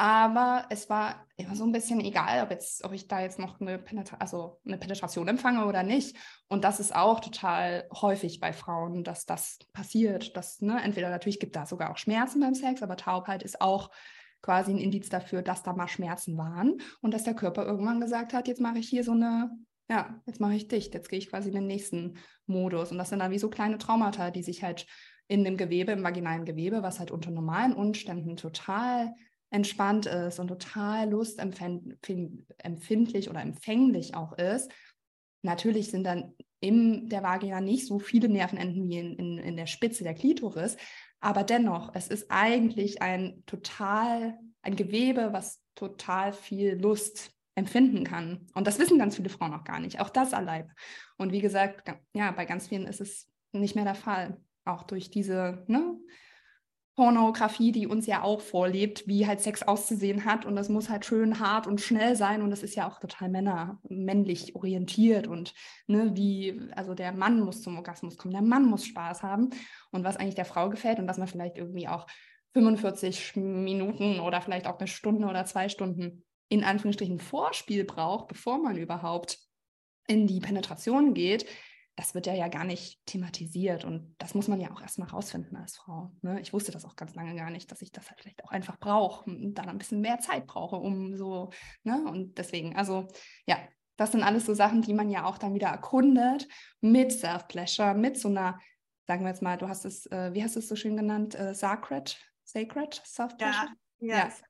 [0.00, 3.60] Aber es war immer so ein bisschen egal, ob, jetzt, ob ich da jetzt noch
[3.60, 6.16] eine, Penetra also eine Penetration empfange oder nicht.
[6.48, 10.34] Und das ist auch total häufig bei Frauen, dass das passiert.
[10.38, 13.90] Dass, ne, entweder natürlich gibt da sogar auch Schmerzen beim Sex, aber Taubheit ist auch
[14.40, 18.32] quasi ein Indiz dafür, dass da mal Schmerzen waren und dass der Körper irgendwann gesagt
[18.32, 19.50] hat, jetzt mache ich hier so eine,
[19.90, 22.90] ja, jetzt mache ich dicht, jetzt gehe ich quasi in den nächsten Modus.
[22.90, 24.86] Und das sind dann wie so kleine Traumata, die sich halt
[25.28, 29.14] in dem Gewebe, im vaginalen Gewebe, was halt unter normalen Umständen total
[29.50, 34.70] entspannt ist und total lustempfindlich oder empfänglich auch ist.
[35.42, 39.66] Natürlich sind dann in der Vagina nicht so viele Nervenenden wie in, in, in der
[39.66, 40.76] Spitze der Klitoris,
[41.20, 48.46] aber dennoch, es ist eigentlich ein total, ein Gewebe, was total viel Lust empfinden kann.
[48.54, 50.72] Und das wissen ganz viele Frauen auch gar nicht, auch das allein.
[51.18, 55.10] Und wie gesagt, ja, bei ganz vielen ist es nicht mehr der Fall auch durch
[55.10, 55.98] diese ne,
[57.00, 60.44] Pornografie, die uns ja auch vorlebt, wie halt Sex auszusehen hat.
[60.44, 62.42] Und das muss halt schön hart und schnell sein.
[62.42, 65.26] Und das ist ja auch total Männer, männlich orientiert.
[65.26, 65.54] Und
[65.86, 69.48] ne, wie, also der Mann muss zum Orgasmus kommen, der Mann muss Spaß haben.
[69.90, 72.06] Und was eigentlich der Frau gefällt und dass man vielleicht irgendwie auch
[72.52, 78.58] 45 Minuten oder vielleicht auch eine Stunde oder zwei Stunden in Anführungsstrichen Vorspiel braucht, bevor
[78.58, 79.38] man überhaupt
[80.06, 81.46] in die Penetration geht,
[82.00, 85.54] das wird ja ja gar nicht thematisiert und das muss man ja auch erstmal rausfinden
[85.58, 86.10] als Frau.
[86.22, 86.40] Ne?
[86.40, 88.78] Ich wusste das auch ganz lange gar nicht, dass ich das halt vielleicht auch einfach
[88.78, 91.50] brauche und dann ein bisschen mehr Zeit brauche, um so,
[91.82, 92.02] ne?
[92.06, 93.06] Und deswegen, also
[93.46, 93.58] ja,
[93.98, 96.48] das sind alles so Sachen, die man ja auch dann wieder erkundet
[96.80, 98.58] mit Self-Pleasure, mit so einer,
[99.06, 101.34] sagen wir jetzt mal, du hast es, äh, wie hast du es so schön genannt,
[101.34, 103.68] äh, Sacred, Sacred Self-Pleasure?
[103.98, 104.42] Ja, yes.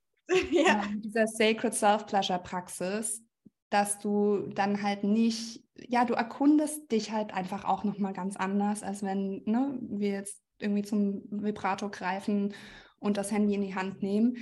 [0.52, 0.62] ja.
[0.62, 0.84] ja.
[0.98, 3.24] Dieser Sacred Self-Pleasure-Praxis,
[3.70, 8.82] dass du dann halt nicht, ja, du erkundest dich halt einfach auch nochmal ganz anders,
[8.82, 12.54] als wenn ne, wir jetzt irgendwie zum Vibrator greifen
[12.98, 14.36] und das Handy in die Hand nehmen,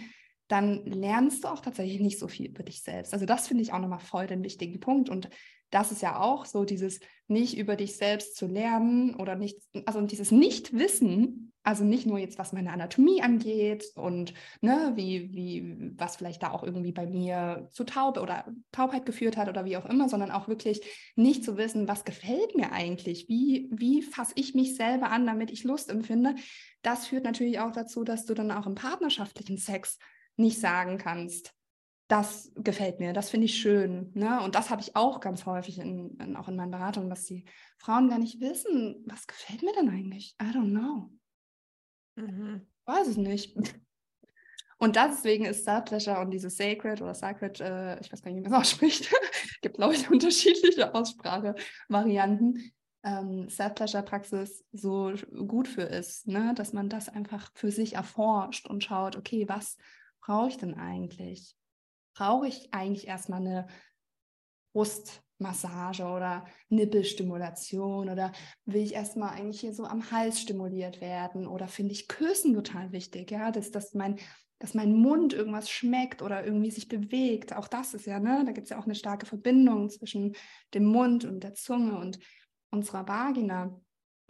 [0.49, 3.13] dann lernst du auch tatsächlich nicht so viel über dich selbst.
[3.13, 5.11] Also das finde ich auch nochmal voll den wichtigen Punkt.
[5.11, 5.29] Und
[5.71, 10.01] das ist ja auch so dieses nicht über dich selbst zu lernen oder nicht, also
[10.01, 16.17] dieses Nichtwissen, also nicht nur jetzt, was meine Anatomie angeht und ne, wie, wie, was
[16.17, 19.85] vielleicht da auch irgendwie bei mir zu Taube oder Taubheit geführt hat oder wie auch
[19.85, 20.81] immer, sondern auch wirklich
[21.15, 25.51] nicht zu wissen, was gefällt mir eigentlich, wie, wie fasse ich mich selber an, damit
[25.51, 26.37] ich Lust empfinde.
[26.81, 29.99] Das führt natürlich auch dazu, dass du dann auch im partnerschaftlichen Sex
[30.37, 31.53] nicht sagen kannst,
[32.07, 34.11] das gefällt mir, das finde ich schön.
[34.15, 34.41] Ne?
[34.41, 37.45] Und das habe ich auch ganz häufig in, in, auch in meinen Beratungen, dass die
[37.77, 40.35] Frauen gar nicht wissen, was gefällt mir denn eigentlich?
[40.41, 41.11] I don't know.
[42.19, 42.67] Mhm.
[42.85, 43.57] Weiß es nicht.
[44.79, 48.49] Und deswegen ist Self-Pleasure und dieses Sacred oder Sacred, äh, ich weiß gar nicht, wie
[48.49, 49.11] man es ausspricht,
[49.61, 55.15] gibt, glaube ich, unterschiedliche Aussprachevarianten, ähm, Self-Pleasure-Praxis so
[55.47, 56.55] gut für ist, ne?
[56.55, 59.77] dass man das einfach für sich erforscht und schaut, okay, was
[60.21, 61.57] brauche ich denn eigentlich?
[62.15, 63.67] Brauche ich eigentlich erstmal eine
[65.39, 68.33] Brustmassage oder Nippelstimulation oder
[68.65, 72.93] will ich erstmal eigentlich hier so am Hals stimuliert werden oder finde ich Küssen total
[72.93, 74.19] wichtig, ja, dass, dass mein
[74.61, 77.55] dass mein Mund irgendwas schmeckt oder irgendwie sich bewegt.
[77.55, 80.35] Auch das ist ja, ne, da gibt es ja auch eine starke Verbindung zwischen
[80.75, 82.19] dem Mund und der Zunge und
[82.71, 83.81] unserer Vagina.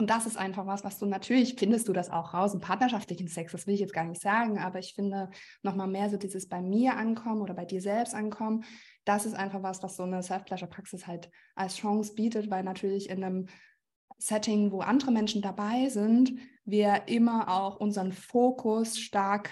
[0.01, 2.55] Und das ist einfach was, was du natürlich findest du das auch raus.
[2.55, 5.29] Im partnerschaftlichen Sex, das will ich jetzt gar nicht sagen, aber ich finde
[5.63, 8.65] nochmal mehr so dieses bei mir ankommen oder bei dir selbst ankommen,
[9.05, 13.25] das ist einfach was, was so eine Self-Pleasure-Praxis halt als Chance bietet, weil natürlich in
[13.25, 13.47] einem
[14.19, 16.33] Setting, wo andere Menschen dabei sind,
[16.65, 19.51] wir immer auch unseren Fokus stark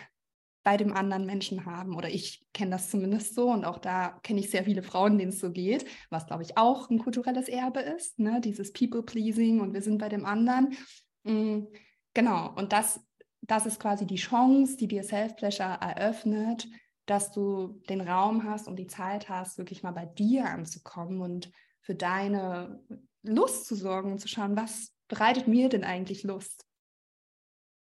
[0.66, 1.94] bei dem anderen Menschen haben.
[1.94, 5.28] Oder ich kenne das zumindest so und auch da kenne ich sehr viele Frauen, denen
[5.28, 8.40] es so geht, was glaube ich auch ein kulturelles Erbe ist, ne?
[8.40, 10.76] dieses People-Pleasing und wir sind bei dem anderen.
[11.22, 11.68] Mhm.
[12.14, 13.00] Genau, und das,
[13.42, 16.66] das ist quasi die Chance, die dir Self-Pleasure eröffnet,
[17.04, 21.48] dass du den Raum hast und die Zeit hast, wirklich mal bei dir anzukommen und
[21.80, 22.82] für deine
[23.22, 26.66] Lust zu sorgen und zu schauen, was bereitet mir denn eigentlich Lust?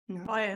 [0.07, 0.23] Ja.
[0.25, 0.55] Voll.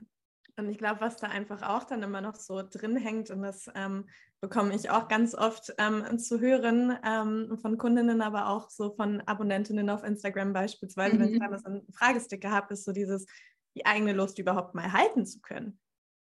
[0.60, 3.70] Und ich glaube, was da einfach auch dann immer noch so drin hängt, und das
[3.76, 4.06] ähm,
[4.42, 9.22] bekomme ich auch ganz oft ähm, zu hören ähm, von Kundinnen, aber auch so von
[9.22, 11.20] Abonnentinnen auf Instagram beispielsweise, mhm.
[11.20, 11.44] wenn ich mhm.
[11.44, 13.26] dann so einen Fragesticker habe, ist so dieses,
[13.76, 15.80] die eigene Lust überhaupt mal halten zu können.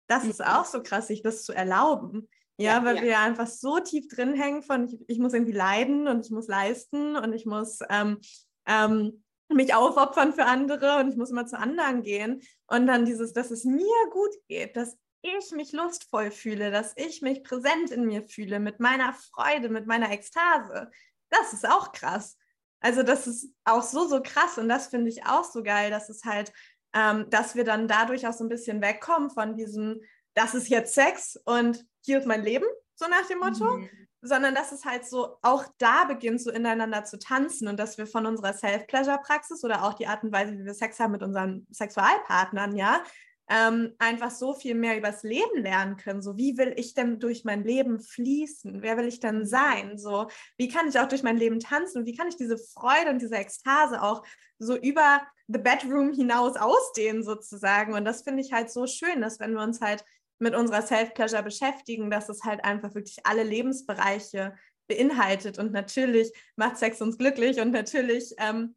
[0.08, 0.30] Das mhm.
[0.30, 2.30] ist auch so krass, sich das zu erlauben.
[2.58, 3.04] Ja, ja weil ja.
[3.04, 6.48] wir einfach so tief drin hängen von, ich, ich, muss irgendwie leiden und ich muss
[6.48, 8.20] leisten und ich muss ähm,
[8.68, 12.42] ähm, mich aufopfern für andere und ich muss immer zu anderen gehen.
[12.68, 17.22] Und dann dieses, dass es mir gut geht, dass ich mich lustvoll fühle, dass ich
[17.22, 20.90] mich präsent in mir fühle, mit meiner Freude, mit meiner Ekstase.
[21.30, 22.38] Das ist auch krass.
[22.80, 26.10] Also das ist auch so, so krass und das finde ich auch so geil, dass
[26.10, 26.52] es halt,
[26.94, 30.02] ähm, dass wir dann dadurch auch so ein bisschen wegkommen von diesem,
[30.36, 33.90] das ist jetzt Sex und hier ist mein Leben, so nach dem Motto, mhm
[34.26, 38.08] sondern dass es halt so auch da beginnt, so ineinander zu tanzen und dass wir
[38.08, 41.68] von unserer Self-Pleasure-Praxis oder auch die Art und Weise, wie wir Sex haben mit unseren
[41.72, 43.04] Sexualpartnern, ja,
[43.48, 46.22] ähm, einfach so viel mehr übers Leben lernen können.
[46.22, 48.82] So, wie will ich denn durch mein Leben fließen?
[48.82, 49.46] Wer will ich denn mhm.
[49.46, 49.98] sein?
[49.98, 53.12] So, wie kann ich auch durch mein Leben tanzen und wie kann ich diese Freude
[53.12, 54.24] und diese Ekstase auch
[54.58, 57.94] so über the bedroom hinaus ausdehnen sozusagen?
[57.94, 60.04] Und das finde ich halt so schön, dass wenn wir uns halt
[60.40, 64.56] mit unserer Self-Pleasure beschäftigen, dass es halt einfach wirklich alle Lebensbereiche
[64.88, 65.58] beinhaltet.
[65.58, 68.76] Und natürlich macht Sex uns glücklich und natürlich ähm,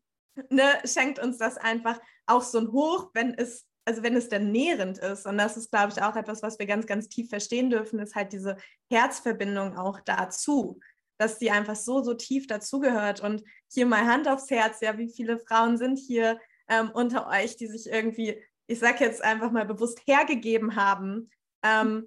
[0.50, 4.52] ne, schenkt uns das einfach auch so ein Hoch, wenn es, also wenn es dann
[4.52, 5.26] nährend ist.
[5.26, 8.14] Und das ist, glaube ich, auch etwas, was wir ganz, ganz tief verstehen dürfen, ist
[8.14, 8.56] halt diese
[8.90, 10.80] Herzverbindung auch dazu,
[11.18, 13.20] dass die einfach so, so tief dazugehört.
[13.20, 13.42] Und
[13.72, 17.66] hier mal Hand aufs Herz, ja, wie viele Frauen sind hier ähm, unter euch, die
[17.66, 21.30] sich irgendwie, ich sage jetzt einfach mal bewusst hergegeben haben
[21.62, 22.06] ähm,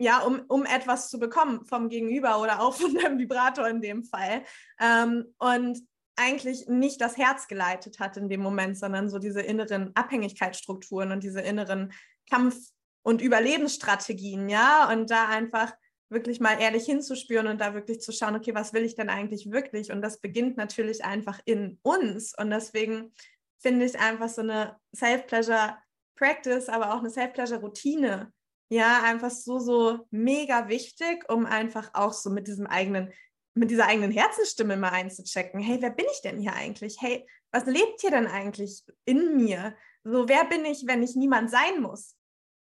[0.00, 4.04] ja, um, um etwas zu bekommen vom Gegenüber oder auch von einem Vibrator in dem
[4.04, 4.44] Fall.
[4.80, 5.80] Ähm, und
[6.16, 11.22] eigentlich nicht das Herz geleitet hat in dem Moment, sondern so diese inneren Abhängigkeitsstrukturen und
[11.22, 11.92] diese inneren
[12.28, 15.72] Kampf- und Überlebensstrategien, ja, und da einfach
[16.10, 19.50] wirklich mal ehrlich hinzuspüren und da wirklich zu schauen, okay, was will ich denn eigentlich
[19.50, 19.92] wirklich?
[19.92, 22.36] Und das beginnt natürlich einfach in uns.
[22.36, 23.12] Und deswegen
[23.58, 28.32] finde ich einfach so eine Self-Pleasure-Practice, aber auch eine Self-Pleasure-Routine
[28.68, 33.12] ja, einfach so, so mega wichtig, um einfach auch so mit diesem eigenen,
[33.54, 35.60] mit dieser eigenen Herzensstimme mal einzuchecken.
[35.60, 36.96] Hey, wer bin ich denn hier eigentlich?
[37.00, 39.74] Hey, was lebt hier denn eigentlich in mir?
[40.04, 42.14] So, wer bin ich, wenn ich niemand sein muss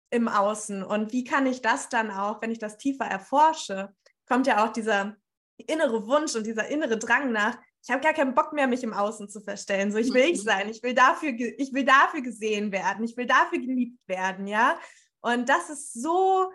[0.10, 0.84] im Außen?
[0.84, 3.94] Und wie kann ich das dann auch, wenn ich das tiefer erforsche,
[4.28, 5.16] kommt ja auch dieser
[5.58, 8.94] innere Wunsch und dieser innere Drang nach, ich habe gar keinen Bock mehr, mich im
[8.94, 9.92] Außen zu verstellen.
[9.92, 10.46] So, ich will ich mhm.
[10.46, 14.78] sein, ich will dafür, ich will dafür gesehen werden, ich will dafür geliebt werden, ja.
[15.22, 16.52] Und das ist so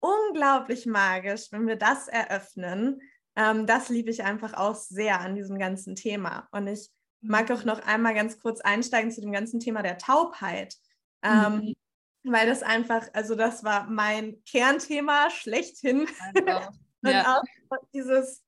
[0.00, 3.00] unglaublich magisch, wenn wir das eröffnen.
[3.36, 6.48] Ähm, das liebe ich einfach auch sehr an diesem ganzen Thema.
[6.50, 10.76] Und ich mag auch noch einmal ganz kurz einsteigen zu dem ganzen Thema der Taubheit.
[11.22, 11.74] Ähm, mhm.
[12.24, 16.06] Weil das einfach, also das war mein Kernthema schlechthin.
[16.34, 16.68] Also,
[17.02, 17.36] und ja.
[17.36, 18.42] auch dieses,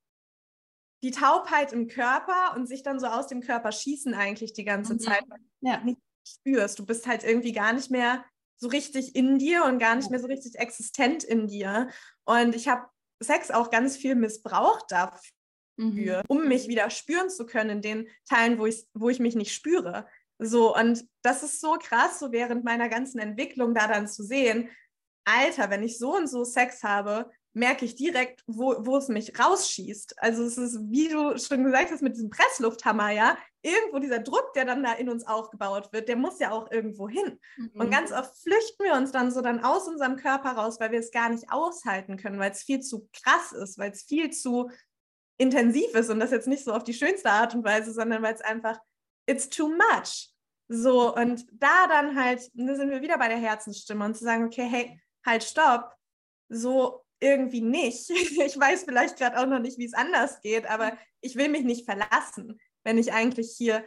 [1.03, 4.95] die Taubheit im Körper und sich dann so aus dem Körper schießen eigentlich die ganze
[4.95, 5.01] mhm.
[5.01, 5.79] Zeit, weil du ja.
[5.79, 6.79] nicht spürst.
[6.79, 8.25] Du bist halt irgendwie gar nicht mehr
[8.57, 11.89] so richtig in dir und gar nicht mehr so richtig existent in dir.
[12.25, 12.87] Und ich habe
[13.21, 15.23] Sex auch ganz viel missbraucht dafür,
[15.77, 16.23] mhm.
[16.29, 19.53] um mich wieder spüren zu können in den Teilen, wo ich, wo ich mich nicht
[19.53, 20.07] spüre.
[20.39, 24.69] So, und das ist so krass, so während meiner ganzen Entwicklung da dann zu sehen,
[25.25, 29.39] Alter, wenn ich so und so Sex habe, merke ich direkt, wo, wo es mich
[29.39, 30.17] rausschießt.
[30.19, 34.53] Also es ist, wie du schon gesagt hast, mit diesem Presslufthammer, ja, irgendwo dieser Druck,
[34.55, 37.41] der dann da in uns aufgebaut wird, der muss ja auch irgendwo hin.
[37.57, 37.71] Mhm.
[37.75, 40.99] Und ganz oft flüchten wir uns dann so dann aus unserem Körper raus, weil wir
[40.99, 44.71] es gar nicht aushalten können, weil es viel zu krass ist, weil es viel zu
[45.39, 48.35] intensiv ist und das jetzt nicht so auf die schönste Art und Weise, sondern weil
[48.35, 48.79] es einfach,
[49.27, 50.31] it's too much.
[50.69, 54.45] So, und da dann halt, da sind wir wieder bei der Herzensstimme und zu sagen,
[54.45, 55.95] okay, hey, halt, stopp.
[56.49, 58.11] So, irgendwie nicht.
[58.45, 61.65] Ich weiß vielleicht gerade auch noch nicht, wie es anders geht, aber ich will mich
[61.65, 63.85] nicht verlassen, wenn ich eigentlich hier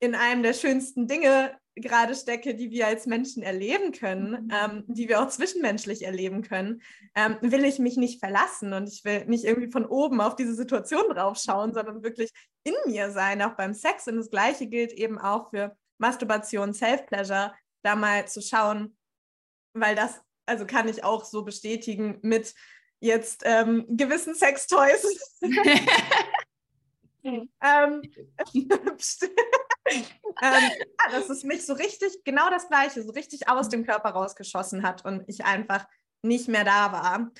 [0.00, 4.50] in einem der schönsten Dinge gerade stecke, die wir als Menschen erleben können, mhm.
[4.52, 6.82] ähm, die wir auch zwischenmenschlich erleben können,
[7.14, 10.54] ähm, will ich mich nicht verlassen und ich will nicht irgendwie von oben auf diese
[10.54, 12.30] Situation draufschauen, sondern wirklich
[12.64, 14.06] in mir sein, auch beim Sex.
[14.08, 18.96] Und das Gleiche gilt eben auch für Masturbation, Self-Pleasure, da mal zu schauen,
[19.74, 22.54] weil das also kann ich auch so bestätigen mit
[23.00, 25.04] jetzt ähm, gewissen Sextoys.
[27.22, 27.42] ähm,
[30.42, 30.70] ähm,
[31.10, 35.04] dass es mich so richtig, genau das Gleiche, so richtig aus dem Körper rausgeschossen hat
[35.04, 35.86] und ich einfach
[36.22, 37.30] nicht mehr da war.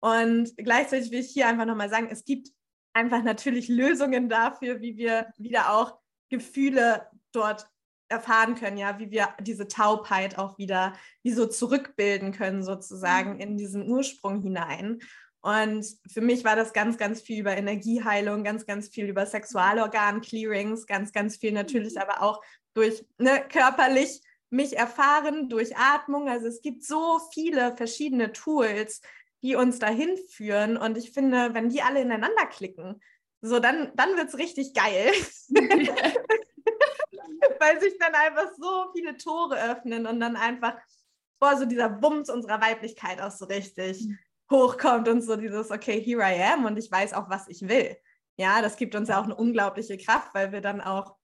[0.00, 2.48] Und gleichzeitig will ich hier einfach nochmal sagen, es gibt
[2.92, 5.98] einfach natürlich Lösungen dafür, wie wir wieder auch
[6.30, 7.68] Gefühle dort
[8.10, 13.40] erfahren können, ja, wie wir diese Taubheit auch wieder wie so zurückbilden können, sozusagen mhm.
[13.40, 15.00] in diesen Ursprung hinein.
[15.42, 20.86] Und für mich war das ganz, ganz viel über Energieheilung, ganz, ganz viel über Sexualorgan-Clearings,
[20.86, 22.02] ganz, ganz viel natürlich mhm.
[22.02, 22.42] aber auch
[22.74, 24.20] durch ne, körperlich
[24.50, 26.28] mich erfahren, durch Atmung.
[26.28, 29.00] Also es gibt so viele verschiedene Tools,
[29.42, 30.76] die uns dahin führen.
[30.76, 33.00] Und ich finde, wenn die alle ineinander klicken,
[33.40, 35.12] so dann, dann wird es richtig geil.
[37.60, 40.74] weil sich dann einfach so viele Tore öffnen und dann einfach,
[41.40, 44.18] boah, so dieser Bums unserer Weiblichkeit auch so richtig mhm.
[44.50, 47.96] hochkommt und so dieses, okay, here I am und ich weiß auch, was ich will.
[48.36, 51.16] Ja, das gibt uns ja auch eine unglaubliche Kraft, weil wir dann auch,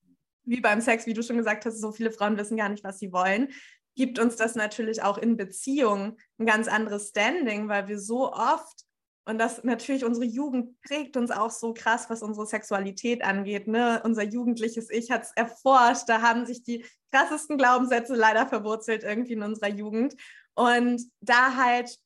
[0.44, 2.98] wie beim Sex, wie du schon gesagt hast, so viele Frauen wissen gar nicht, was
[2.98, 3.48] sie wollen,
[3.96, 8.85] gibt uns das natürlich auch in Beziehungen ein ganz anderes Standing, weil wir so oft
[9.28, 13.66] und das natürlich, unsere Jugend prägt uns auch so krass, was unsere Sexualität angeht.
[13.66, 14.00] Ne?
[14.04, 16.08] Unser jugendliches Ich hat es erforscht.
[16.08, 20.14] Da haben sich die krassesten Glaubenssätze leider verwurzelt irgendwie in unserer Jugend.
[20.54, 21.98] Und da halt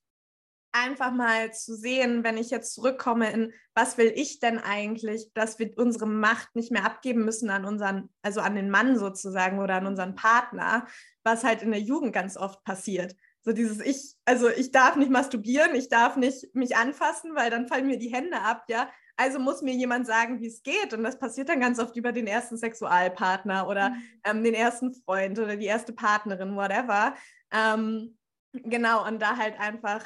[0.73, 5.59] einfach mal zu sehen, wenn ich jetzt zurückkomme in, was will ich denn eigentlich, dass
[5.59, 9.75] wir unsere Macht nicht mehr abgeben müssen an unseren, also an den Mann sozusagen oder
[9.75, 10.87] an unseren Partner,
[11.23, 13.15] was halt in der Jugend ganz oft passiert.
[13.43, 17.69] So dieses Ich, also ich darf nicht masturbieren, ich darf nicht mich anfassen, weil dann
[17.69, 18.91] fallen mir die Hände ab, ja.
[19.17, 20.95] Also muss mir jemand sagen, wie es geht.
[20.95, 24.03] Und das passiert dann ganz oft über den ersten Sexualpartner oder mhm.
[24.25, 27.15] ähm, den ersten Freund oder die erste Partnerin, whatever.
[27.53, 28.17] Ähm,
[28.53, 30.05] genau, und da halt einfach,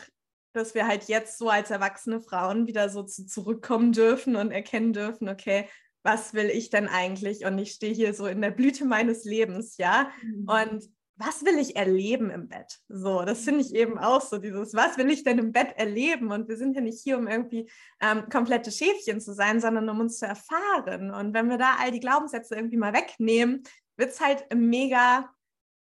[0.53, 4.92] dass wir halt jetzt so als erwachsene Frauen wieder so zu, zurückkommen dürfen und erkennen
[4.92, 5.68] dürfen, okay,
[6.05, 7.44] was will ich denn eigentlich?
[7.44, 10.11] Und ich stehe hier so in der Blüte meines Lebens, ja.
[10.23, 10.49] Mhm.
[10.49, 10.85] Und
[11.16, 12.81] was will ich erleben im Bett?
[12.88, 16.33] So, das finde ich eben auch so, dieses, was will ich denn im Bett erleben?
[16.33, 20.00] Und wir sind ja nicht hier, um irgendwie ähm, komplette Schäfchen zu sein, sondern um
[20.00, 21.12] uns zu erfahren.
[21.12, 23.62] Und wenn wir da all die Glaubenssätze irgendwie mal wegnehmen,
[23.96, 25.31] wird es halt mega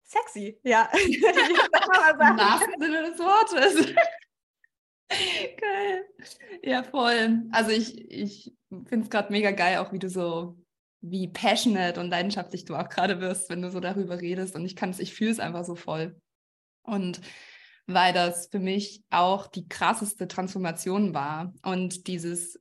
[0.03, 0.91] sexy, ja.
[1.07, 3.95] Im wahrsten Sinne des Wortes.
[5.61, 6.05] geil.
[6.63, 7.43] Ja, voll.
[7.53, 10.57] Also ich, ich finde es gerade mega geil, auch wie du so
[11.03, 14.55] wie passionate und leidenschaftlich du auch gerade wirst, wenn du so darüber redest.
[14.55, 16.17] Und ich kann es, ich fühle es einfach so voll.
[16.83, 17.21] Und
[17.87, 22.61] weil das für mich auch die krasseste Transformation war und dieses,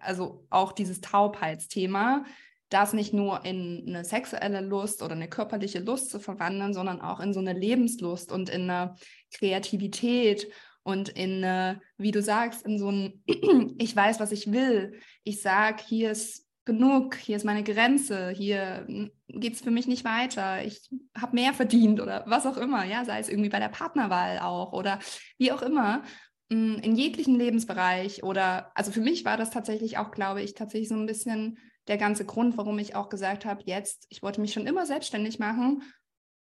[0.00, 2.24] also auch dieses Taubheitsthema,
[2.70, 7.20] das nicht nur in eine sexuelle Lust oder eine körperliche Lust zu verwandeln, sondern auch
[7.20, 8.94] in so eine Lebenslust und in eine
[9.32, 10.48] Kreativität
[10.82, 13.22] und in, eine, wie du sagst, in so ein,
[13.78, 14.98] ich weiß, was ich will.
[15.22, 18.86] Ich sage, hier ist genug, hier ist meine Grenze, hier
[19.28, 23.06] geht es für mich nicht weiter, ich habe mehr verdient oder was auch immer, ja,
[23.06, 24.98] sei es irgendwie bei der Partnerwahl auch oder
[25.38, 26.02] wie auch immer,
[26.50, 30.90] mm, in jeglichen Lebensbereich oder, also für mich war das tatsächlich auch, glaube ich, tatsächlich
[30.90, 34.52] so ein bisschen der ganze Grund, warum ich auch gesagt habe, jetzt, ich wollte mich
[34.52, 35.82] schon immer selbstständig machen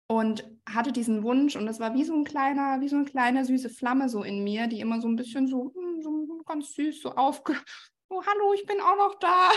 [0.08, 3.46] und hatte diesen Wunsch und das war wie so ein kleiner, wie so eine kleine
[3.46, 7.02] süße Flamme so in mir, die immer so ein bisschen so, hm, so ganz süß
[7.02, 7.56] so aufge
[8.10, 9.52] oh, hallo, ich bin auch noch da.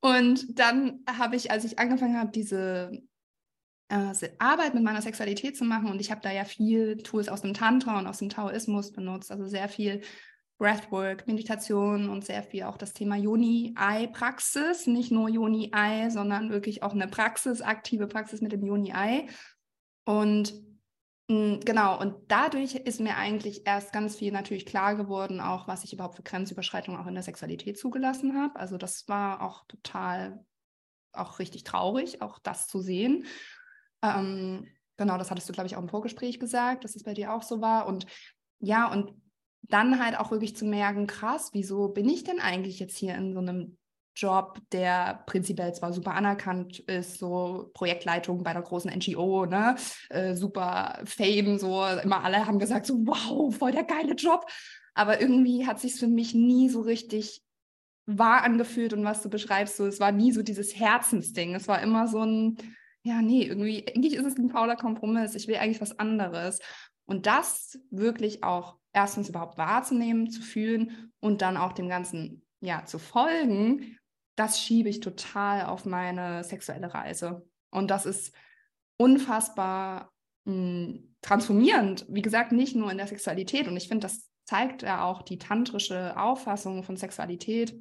[0.00, 3.02] und dann habe ich, als ich angefangen habe, diese
[3.88, 5.90] äh, Arbeit mit meiner Sexualität zu machen.
[5.90, 9.30] Und ich habe da ja viel Tools aus dem Tantra und aus dem Taoismus benutzt,
[9.30, 10.00] also sehr viel
[10.58, 14.86] Breathwork, Meditation und sehr viel auch das Thema Yoni-Ei-Praxis.
[14.86, 19.26] Nicht nur Yoni-Ei, sondern wirklich auch eine Praxis, aktive Praxis mit dem Yoni-Ei.
[20.04, 20.54] Und
[21.64, 25.92] genau, und dadurch ist mir eigentlich erst ganz viel natürlich klar geworden, auch was ich
[25.92, 28.58] überhaupt für Grenzüberschreitungen auch in der Sexualität zugelassen habe.
[28.58, 30.44] Also das war auch total,
[31.12, 33.26] auch richtig traurig, auch das zu sehen.
[34.02, 34.66] Ähm,
[34.96, 37.42] genau, das hattest du, glaube ich, auch im Vorgespräch gesagt, dass es bei dir auch
[37.42, 37.86] so war.
[37.86, 38.06] Und
[38.58, 39.12] ja, und
[39.62, 43.32] dann halt auch wirklich zu merken, krass, wieso bin ich denn eigentlich jetzt hier in
[43.32, 43.78] so einem
[44.14, 49.76] Job, der prinzipiell zwar super anerkannt ist, so Projektleitung bei einer großen NGO, ne,
[50.10, 54.46] äh, super Fame, so immer alle haben gesagt, so wow, voll der geile Job,
[54.94, 57.42] aber irgendwie hat sich für mich nie so richtig
[58.06, 61.80] wahr angefühlt und was du beschreibst, so es war nie so dieses Herzensding, es war
[61.80, 62.58] immer so ein
[63.04, 65.34] ja, nee, irgendwie, eigentlich ist es ein fauler Kompromiss.
[65.34, 66.60] Ich will eigentlich was anderes.
[67.04, 72.84] Und das wirklich auch erstens überhaupt wahrzunehmen, zu fühlen und dann auch dem Ganzen ja
[72.84, 73.98] zu folgen,
[74.36, 77.46] das schiebe ich total auf meine sexuelle Reise.
[77.70, 78.34] Und das ist
[78.96, 80.12] unfassbar
[80.44, 82.06] mh, hm, transformierend.
[82.08, 83.68] Wie gesagt, nicht nur in der Sexualität.
[83.68, 87.78] Und ich finde, das zeigt ja auch die tantrische Auffassung von Sexualität,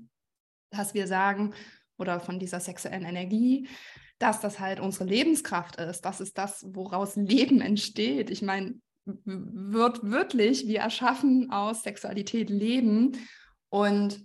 [0.71, 1.53] dass wir sagen,
[1.97, 3.67] oder von dieser sexuellen Energie,
[4.19, 6.01] dass das halt unsere Lebenskraft ist.
[6.01, 8.29] Das ist das, woraus Leben entsteht.
[8.29, 13.17] Ich meine, wird wirklich, wir erschaffen aus Sexualität Leben.
[13.69, 14.23] Und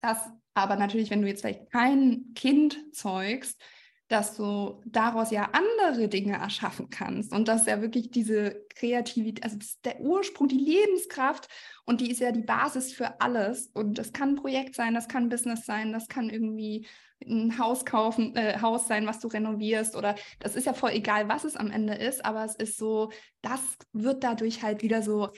[0.00, 0.18] das
[0.62, 3.60] aber natürlich, wenn du jetzt vielleicht kein Kind zeugst,
[4.08, 7.32] dass du daraus ja andere Dinge erschaffen kannst.
[7.32, 11.48] Und dass ja wirklich diese Kreativität, also der Ursprung, die Lebenskraft.
[11.84, 13.66] Und die ist ja die Basis für alles.
[13.66, 16.86] Und das kann ein Projekt sein, das kann Business sein, das kann irgendwie
[17.22, 19.94] ein Haus kaufen, äh, Haus sein, was du renovierst.
[19.94, 23.10] Oder das ist ja voll egal, was es am Ende ist, aber es ist so,
[23.42, 23.60] das
[23.92, 25.28] wird dadurch halt wieder so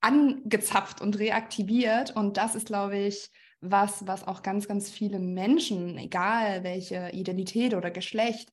[0.00, 2.16] angezapft und reaktiviert.
[2.16, 7.74] Und das ist, glaube ich, was, was auch ganz, ganz viele Menschen, egal welche Identität
[7.74, 8.50] oder Geschlecht,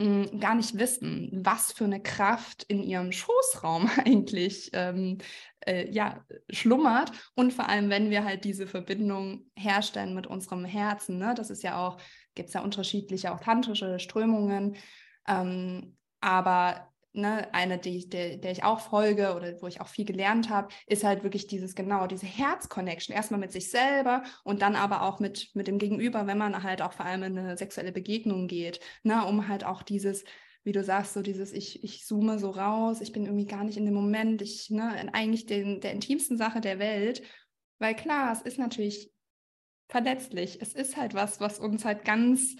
[0.00, 5.18] hm, gar nicht wissen, was für eine Kraft in ihrem Schoßraum eigentlich ähm,
[5.66, 7.10] äh, ja, schlummert.
[7.34, 11.18] Und vor allem, wenn wir halt diese Verbindung herstellen mit unserem Herzen.
[11.18, 11.34] Ne?
[11.34, 11.98] Das ist ja auch,
[12.34, 14.76] gibt es ja unterschiedliche, auch tantrische Strömungen.
[15.26, 20.04] Ähm, aber ne, eine, die, der, der ich auch folge oder wo ich auch viel
[20.04, 23.14] gelernt habe, ist halt wirklich dieses genau, diese Herz-Connection.
[23.14, 26.82] Erstmal mit sich selber und dann aber auch mit, mit dem Gegenüber, wenn man halt
[26.82, 30.24] auch vor allem in eine sexuelle Begegnung geht, ne, um halt auch dieses,
[30.64, 33.78] wie du sagst, so dieses, ich, ich zoome so raus, ich bin irgendwie gar nicht
[33.78, 37.22] in dem Moment, ich, ne, eigentlich den, der intimsten Sache der Welt.
[37.78, 39.12] Weil klar, es ist natürlich
[39.88, 40.60] verletzlich.
[40.60, 42.56] Es ist halt was, was uns halt ganz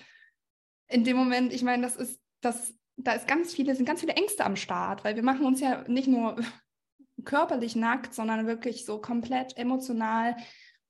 [0.89, 4.15] in dem Moment, ich meine, das ist, das da ist ganz viele, sind ganz viele
[4.15, 6.37] Ängste am Start, weil wir machen uns ja nicht nur
[7.25, 10.37] körperlich nackt, sondern wirklich so komplett emotional,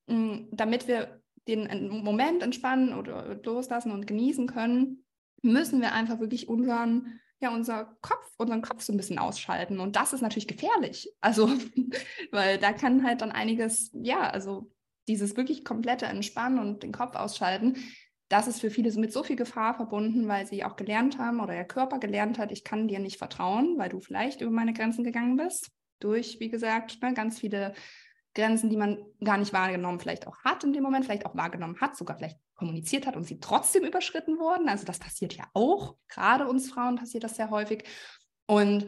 [0.06, 5.04] mm, damit wir den Moment entspannen oder loslassen und genießen können,
[5.42, 9.80] müssen wir einfach wirklich unseren, ja, unser Kopf, unseren Kopf so ein bisschen ausschalten.
[9.80, 11.10] Und das ist natürlich gefährlich.
[11.20, 11.50] Also,
[12.32, 14.70] weil da kann halt dann einiges, ja, also
[15.08, 17.76] dieses wirklich komplette Entspannen und den Kopf ausschalten,
[18.28, 21.54] das ist für viele mit so viel Gefahr verbunden, weil sie auch gelernt haben oder
[21.54, 25.02] der Körper gelernt hat, ich kann dir nicht vertrauen, weil du vielleicht über meine Grenzen
[25.02, 25.70] gegangen bist.
[25.98, 27.72] Durch, wie gesagt, ne, ganz viele
[28.34, 31.80] Grenzen, die man gar nicht wahrgenommen vielleicht auch hat in dem Moment, vielleicht auch wahrgenommen
[31.80, 34.68] hat, sogar vielleicht kommuniziert hat und sie trotzdem überschritten wurden.
[34.68, 35.96] Also das passiert ja auch.
[36.08, 37.84] Gerade uns Frauen passiert das sehr häufig.
[38.46, 38.86] Und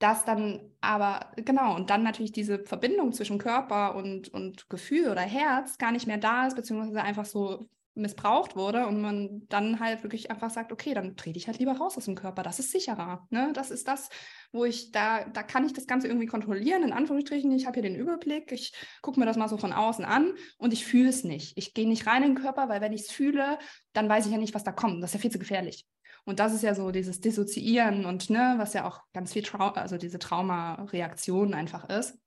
[0.00, 5.20] das dann aber, genau, und dann natürlich diese Verbindung zwischen Körper und, und Gefühl oder
[5.20, 7.68] Herz gar nicht mehr da ist, beziehungsweise einfach so
[8.00, 11.76] missbraucht wurde und man dann halt wirklich einfach sagt, okay, dann trete ich halt lieber
[11.76, 13.26] raus aus dem Körper, das ist sicherer.
[13.30, 13.52] Ne?
[13.54, 14.08] Das ist das,
[14.52, 17.82] wo ich da, da kann ich das Ganze irgendwie kontrollieren, in Anführungsstrichen, ich habe hier
[17.82, 18.72] den Überblick, ich
[19.02, 21.56] gucke mir das mal so von außen an und ich fühle es nicht.
[21.56, 23.58] Ich gehe nicht rein in den Körper, weil wenn ich es fühle,
[23.92, 25.02] dann weiß ich ja nicht, was da kommt.
[25.02, 25.86] Das ist ja viel zu gefährlich.
[26.24, 29.68] Und das ist ja so dieses Dissoziieren und ne, was ja auch ganz viel Trau
[29.68, 32.18] also diese Traumareaktion einfach ist.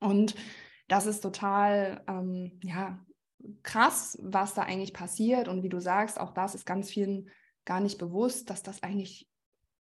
[0.00, 0.34] Und
[0.88, 2.98] das ist total, ähm, ja,
[3.62, 5.48] krass, was da eigentlich passiert.
[5.48, 7.30] Und wie du sagst, auch das ist ganz vielen
[7.64, 9.28] gar nicht bewusst, dass das eigentlich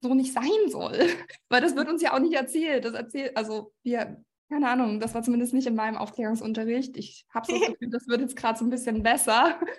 [0.01, 0.99] so nicht sein soll.
[1.49, 2.85] Weil das wird uns ja auch nicht erzählt.
[2.85, 6.97] Das erzählt, also wir, keine Ahnung, das war zumindest nicht in meinem Aufklärungsunterricht.
[6.97, 9.61] Ich habe so das Gefühl, das wird jetzt gerade so ein bisschen besser.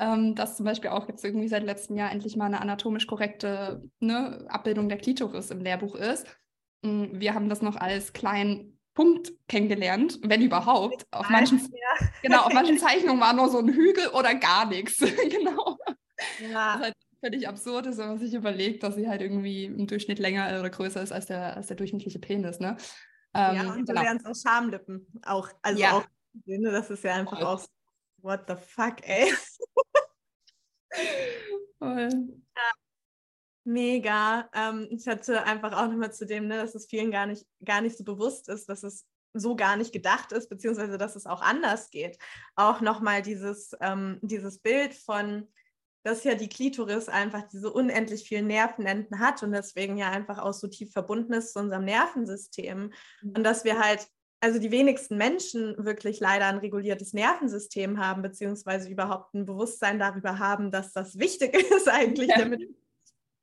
[0.00, 3.82] Ähm, dass zum Beispiel auch jetzt irgendwie seit letztem Jahr endlich mal eine anatomisch korrekte
[3.98, 6.24] ne, Abbildung der Klitoris im Lehrbuch ist.
[6.82, 11.06] Mm, wir haben das noch als kleinen Punkt kennengelernt, wenn überhaupt.
[11.12, 12.08] Auf manchen, ja.
[12.22, 14.98] genau, auf manchen Zeichnungen war nur so ein Hügel oder gar nichts.
[15.30, 15.78] genau.
[16.40, 16.78] Ja.
[16.78, 20.18] Das, heißt, völlig absurd ist, wenn man sich überlegt, dass sie halt irgendwie im Durchschnitt
[20.18, 22.76] länger oder größer ist als der, als der durchschnittliche Penis, ne?
[23.34, 24.00] Ähm, ja, und genau.
[24.00, 25.06] du lernst auch Schamlippen.
[25.24, 25.92] Auch, also ja.
[25.92, 26.04] auch,
[26.46, 27.64] ne, das ist ja einfach auch
[28.16, 29.32] what the fuck, ey.
[31.78, 32.08] Voll.
[33.68, 34.48] Mega.
[34.54, 37.82] Ähm, ich hatte einfach auch nochmal zu dem, ne, dass es vielen gar nicht, gar
[37.82, 39.04] nicht so bewusst ist, dass es
[39.34, 42.18] so gar nicht gedacht ist, beziehungsweise dass es auch anders geht.
[42.56, 45.48] Auch nochmal dieses, ähm, dieses Bild von,
[46.02, 50.54] dass ja die Klitoris einfach diese unendlich vielen Nervenenden hat und deswegen ja einfach auch
[50.54, 52.94] so tief verbunden ist zu unserem Nervensystem.
[53.20, 53.32] Mhm.
[53.36, 54.08] Und dass wir halt,
[54.40, 60.38] also die wenigsten Menschen wirklich leider ein reguliertes Nervensystem haben, beziehungsweise überhaupt ein Bewusstsein darüber
[60.38, 62.38] haben, dass das wichtig ist eigentlich, ja.
[62.38, 62.62] damit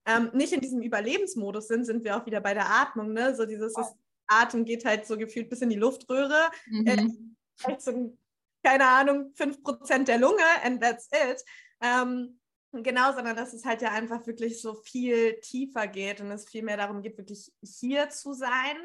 [0.06, 3.14] ähm, nicht in diesem Überlebensmodus sind, sind wir auch wieder bei der Atmung.
[3.14, 3.36] Ne?
[3.36, 3.86] So dieses oh.
[4.28, 6.50] Atem geht halt so gefühlt bis in die Luftröhre.
[6.68, 6.88] Mhm.
[6.88, 8.18] Äh, so,
[8.64, 11.44] keine Ahnung, 5% der Lunge and that's it.
[11.82, 12.40] Ähm,
[12.72, 16.64] genau, sondern dass es halt ja einfach wirklich so viel tiefer geht und es viel
[16.64, 18.78] mehr darum geht, wirklich hier zu sein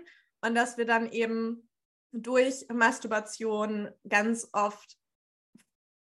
[0.43, 1.69] und dass wir dann eben
[2.13, 4.99] durch Masturbation ganz oft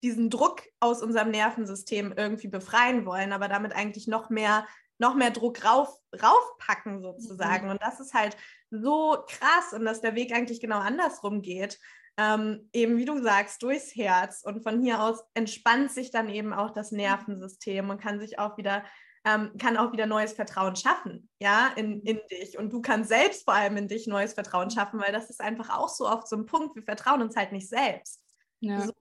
[0.03, 4.67] diesen Druck aus unserem Nervensystem irgendwie befreien wollen, aber damit eigentlich noch mehr
[5.01, 5.89] noch mehr Druck rauf,
[6.23, 7.67] raufpacken sozusagen.
[7.67, 7.73] Mhm.
[7.73, 8.37] Und das ist halt
[8.71, 11.79] so krass und dass der Weg eigentlich genau andersrum geht.
[12.17, 14.43] Ähm, eben wie du sagst, durchs Herz.
[14.45, 18.59] Und von hier aus entspannt sich dann eben auch das Nervensystem und kann sich auch
[18.59, 18.85] wieder,
[19.25, 22.59] ähm, kann auch wieder neues Vertrauen schaffen, ja, in, in dich.
[22.59, 25.71] Und du kannst selbst vor allem in dich neues Vertrauen schaffen, weil das ist einfach
[25.71, 28.23] auch so oft so ein Punkt, wir vertrauen uns halt nicht selbst.
[28.61, 28.83] Ja.
[28.83, 28.93] So,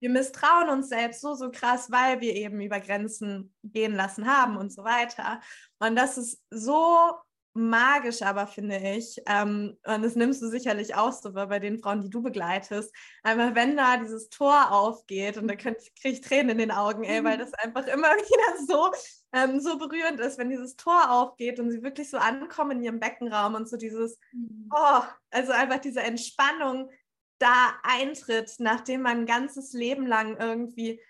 [0.00, 4.56] wir misstrauen uns selbst so, so krass, weil wir eben über Grenzen gehen lassen haben
[4.56, 5.40] und so weiter.
[5.78, 7.14] Und das ist so
[7.58, 12.02] magisch, aber finde ich, ähm, und das nimmst du sicherlich auch so bei den Frauen,
[12.02, 16.58] die du begleitest, einfach wenn da dieses Tor aufgeht und da kriege ich Tränen in
[16.58, 17.40] den Augen, ey, weil mhm.
[17.40, 18.92] das einfach immer wieder so,
[19.32, 23.00] ähm, so berührend ist, wenn dieses Tor aufgeht und sie wirklich so ankommen in ihrem
[23.00, 24.70] Beckenraum und so dieses, mhm.
[24.72, 26.90] oh, also einfach diese Entspannung,
[27.38, 31.00] da eintritt, nachdem man ein ganzes Leben lang irgendwie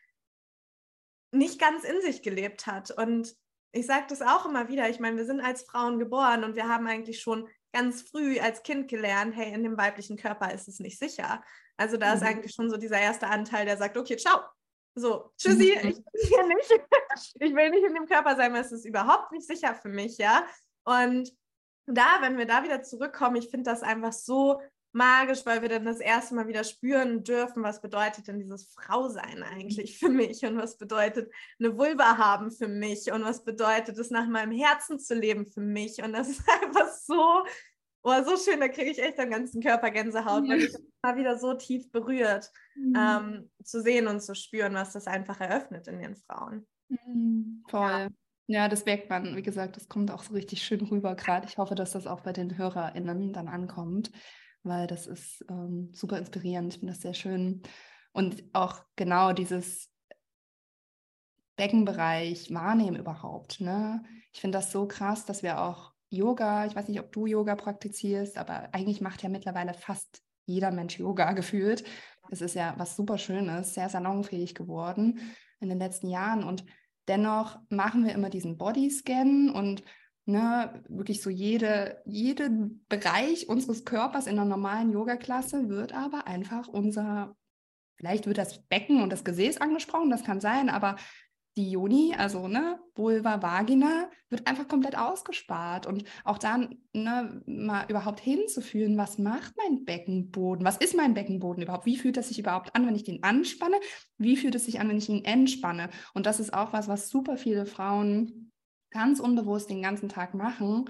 [1.32, 2.90] nicht ganz in sich gelebt hat.
[2.90, 3.34] Und
[3.72, 6.68] ich sage das auch immer wieder, ich meine, wir sind als Frauen geboren und wir
[6.68, 10.80] haben eigentlich schon ganz früh als Kind gelernt, hey, in dem weiblichen Körper ist es
[10.80, 11.42] nicht sicher.
[11.76, 12.16] Also da mhm.
[12.16, 14.40] ist eigentlich schon so dieser erste Anteil, der sagt, okay, ciao.
[14.94, 15.88] So, tschüssi, mhm.
[15.88, 16.70] ich will hier nicht.
[17.40, 20.18] Ich will nicht in dem Körper sein, weil es ist überhaupt nicht sicher für mich,
[20.18, 20.46] ja.
[20.84, 21.32] Und
[21.86, 24.60] da, wenn wir da wieder zurückkommen, ich finde das einfach so
[24.92, 29.42] magisch, weil wir dann das erste Mal wieder spüren dürfen, was bedeutet denn dieses Frausein
[29.42, 34.10] eigentlich für mich und was bedeutet eine Vulva haben für mich und was bedeutet es
[34.10, 37.44] nach meinem Herzen zu leben für mich und das ist einfach so,
[38.02, 41.38] oh, so schön, da kriege ich echt am ganzen Körper Gänsehaut, weil mich mal wieder
[41.38, 42.94] so tief berührt, mhm.
[42.96, 46.66] ähm, zu sehen und zu spüren, was das einfach eröffnet in den Frauen.
[46.88, 47.80] Mhm, voll.
[47.80, 48.08] Ja.
[48.50, 49.36] Ja, das merkt man.
[49.36, 51.46] Wie gesagt, das kommt auch so richtig schön rüber gerade.
[51.46, 54.10] Ich hoffe, dass das auch bei den HörerInnen dann ankommt
[54.62, 56.74] weil das ist ähm, super inspirierend.
[56.74, 57.62] Ich finde das sehr schön.
[58.12, 59.90] Und auch genau dieses
[61.56, 63.60] Beckenbereich wahrnehmen überhaupt.
[63.60, 64.02] Ne?
[64.32, 67.54] Ich finde das so krass, dass wir auch Yoga, ich weiß nicht, ob du Yoga
[67.54, 71.84] praktizierst, aber eigentlich macht ja mittlerweile fast jeder Mensch Yoga gefühlt.
[72.30, 75.20] Das ist ja was super Schönes, sehr salonfähig geworden
[75.60, 76.44] in den letzten Jahren.
[76.44, 76.64] Und
[77.08, 79.82] dennoch machen wir immer diesen Bodyscan und
[80.28, 86.68] Ne, wirklich so jede, jeden Bereich unseres Körpers in einer normalen Yoga-Klasse wird aber einfach
[86.68, 87.34] unser,
[87.96, 90.96] vielleicht wird das Becken und das Gesäß angesprochen, das kann sein, aber
[91.56, 95.86] die Joni, also ne, Vulva, Vagina, wird einfach komplett ausgespart.
[95.86, 100.62] Und auch dann ne, mal überhaupt hinzufühlen, was macht mein Beckenboden?
[100.62, 101.86] Was ist mein Beckenboden überhaupt?
[101.86, 103.76] Wie fühlt es sich überhaupt an, wenn ich den anspanne?
[104.18, 105.88] Wie fühlt es sich an, wenn ich ihn entspanne?
[106.12, 108.52] Und das ist auch was, was super viele Frauen
[108.90, 110.86] ganz unbewusst den ganzen Tag machen,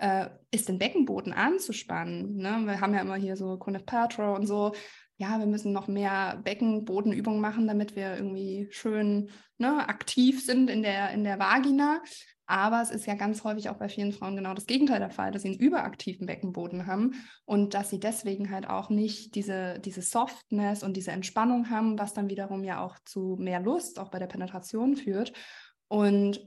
[0.00, 2.36] äh, ist den Beckenboden anzuspannen.
[2.36, 2.62] Ne?
[2.64, 4.72] Wir haben ja immer hier so Gwyneth Paltrow und so.
[5.16, 10.82] Ja, wir müssen noch mehr Beckenbodenübungen machen, damit wir irgendwie schön ne, aktiv sind in
[10.82, 12.00] der, in der Vagina.
[12.46, 15.30] Aber es ist ja ganz häufig auch bei vielen Frauen genau das Gegenteil der Fall,
[15.30, 17.14] dass sie einen überaktiven Beckenboden haben
[17.44, 22.12] und dass sie deswegen halt auch nicht diese, diese Softness und diese Entspannung haben, was
[22.12, 25.32] dann wiederum ja auch zu mehr Lust auch bei der Penetration führt.
[25.86, 26.40] Und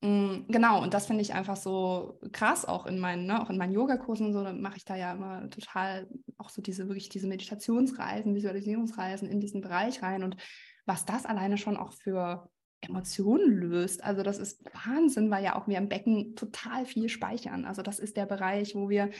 [0.00, 3.72] genau, und das finde ich einfach so krass, auch in meinen, ne, auch in meinen
[3.72, 9.28] Yogakursen so, mache ich da ja immer total auch so diese wirklich diese Meditationsreisen, Visualisierungsreisen
[9.28, 10.36] in diesen Bereich rein und
[10.84, 12.48] was das alleine schon auch für
[12.80, 14.04] Emotionen löst.
[14.04, 17.64] Also das ist Wahnsinn, weil ja auch wir im Becken total viel speichern.
[17.64, 19.10] Also das ist der Bereich, wo wir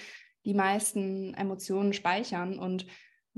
[0.45, 2.87] die meisten Emotionen speichern und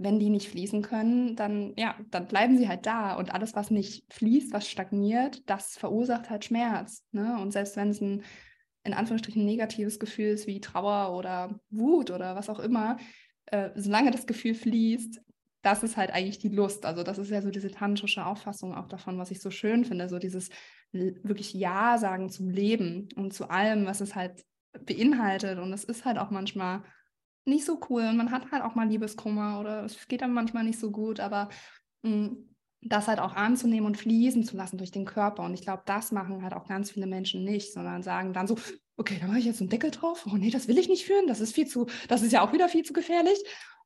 [0.00, 3.70] wenn die nicht fließen können, dann ja, dann bleiben sie halt da und alles, was
[3.70, 7.04] nicht fließt, was stagniert, das verursacht halt Schmerz.
[7.10, 7.36] Ne?
[7.40, 8.22] Und selbst wenn es ein
[8.84, 12.96] in Anführungsstrichen negatives Gefühl ist wie Trauer oder Wut oder was auch immer,
[13.46, 15.20] äh, solange das Gefühl fließt,
[15.62, 16.86] das ist halt eigentlich die Lust.
[16.86, 20.08] Also das ist ja so diese tantrische Auffassung auch davon, was ich so schön finde,
[20.08, 20.48] so dieses
[20.92, 24.44] wirklich Ja sagen zum Leben und zu allem, was es halt
[24.86, 25.58] beinhaltet.
[25.58, 26.82] Und es ist halt auch manchmal
[27.48, 28.02] nicht so cool.
[28.02, 31.20] Und man hat halt auch mal Liebeskummer oder es geht dann manchmal nicht so gut,
[31.20, 31.48] aber
[32.02, 32.48] mh, mm,
[32.82, 35.42] das halt auch anzunehmen und fließen zu lassen durch den Körper.
[35.42, 38.56] Und ich glaube, das machen halt auch ganz viele Menschen nicht, sondern sagen dann so,
[38.96, 40.26] okay, da mache ich jetzt einen Deckel drauf.
[40.30, 41.26] Oh nee, das will ich nicht führen.
[41.26, 43.38] Das ist viel zu, das ist ja auch wieder viel zu gefährlich.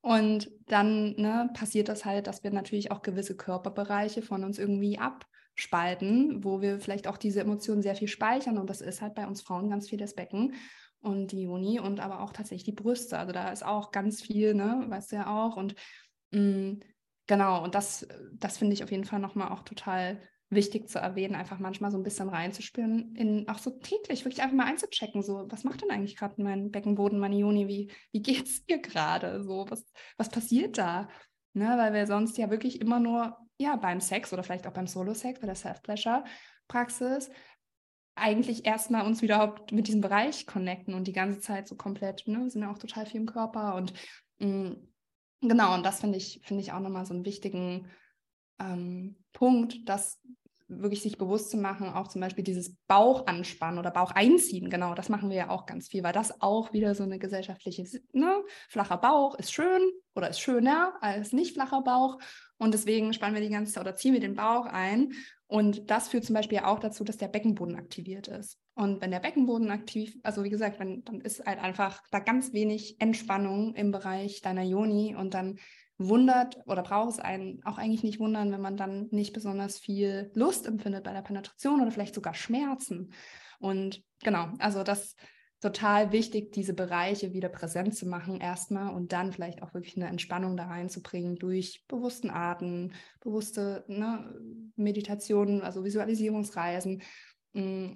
[0.02, 4.98] Und dann ne, passiert das halt, dass wir natürlich auch gewisse Körperbereiche von uns irgendwie
[4.98, 8.58] abspalten, wo wir vielleicht auch diese Emotionen sehr viel speichern.
[8.58, 10.54] Und das ist halt bei uns Frauen ganz viel das Becken
[11.02, 13.18] und die Juni und aber auch tatsächlich die Brüste.
[13.18, 15.56] Also da ist auch ganz viel, ne, weißt du ja auch.
[15.56, 15.74] Und
[16.30, 16.80] mh, mm,
[17.26, 20.20] genau, und das, das finde ich auf jeden Fall nochmal auch total
[20.52, 24.56] wichtig zu erwähnen, einfach manchmal so ein bisschen reinzuspüren, in auch so täglich, wirklich einfach
[24.56, 28.64] mal einzuchecken, so, was macht denn eigentlich gerade mein Beckenboden, meine Juni, wie, wie es
[28.66, 29.84] dir gerade, so, was,
[30.18, 31.08] was passiert da?
[31.54, 34.86] Ne, weil wir sonst ja wirklich immer nur, ja, beim Sex oder vielleicht auch beim
[34.86, 37.30] Solo-Sex, bei der Self-Pleasure-Praxis,
[38.14, 42.48] eigentlich erstmal uns überhaupt mit diesem Bereich connecten und die ganze Zeit so komplett, ne,
[42.50, 43.92] sind ja auch total viel im Körper und
[44.38, 44.88] mh, mm,
[45.42, 47.90] genau, und das finde ich, finde ich auch nochmal so einen wichtigen
[48.58, 50.20] ähm, Punkt, dass
[50.80, 54.94] wirklich sich bewusst zu machen, auch zum Beispiel dieses Bauch anspannen oder Bauch einziehen, genau,
[54.94, 58.42] das machen wir ja auch ganz viel, weil das auch wieder so eine gesellschaftliche, ne,
[58.68, 59.82] flacher Bauch ist schön
[60.14, 62.18] oder ist schöner als nicht flacher Bauch
[62.58, 65.12] und deswegen spannen wir die ganze Zeit oder ziehen wir den Bauch ein
[65.52, 68.58] und das führt zum Beispiel auch dazu, dass der Beckenboden aktiviert ist.
[68.72, 72.54] Und wenn der Beckenboden aktiv, also wie gesagt, wenn, dann ist halt einfach da ganz
[72.54, 75.58] wenig Entspannung im Bereich deiner Joni und dann
[75.98, 80.30] wundert oder braucht es einen auch eigentlich nicht wundern, wenn man dann nicht besonders viel
[80.32, 83.12] Lust empfindet bei der Penetration oder vielleicht sogar Schmerzen.
[83.58, 85.16] Und genau, also das
[85.62, 90.08] total wichtig, diese Bereiche wieder präsent zu machen erstmal und dann vielleicht auch wirklich eine
[90.08, 94.34] Entspannung da reinzubringen durch bewussten Arten, bewusste ne,
[94.74, 97.02] Meditationen, also Visualisierungsreisen.
[97.52, 97.92] Mm,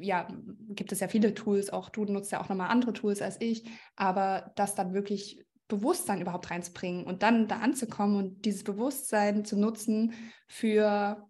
[0.00, 0.28] ja,
[0.68, 3.64] gibt es ja viele Tools, auch du nutzt ja auch nochmal andere Tools als ich,
[3.96, 9.58] aber das dann wirklich Bewusstsein überhaupt reinzubringen und dann da anzukommen und dieses Bewusstsein zu
[9.58, 10.14] nutzen
[10.46, 11.28] für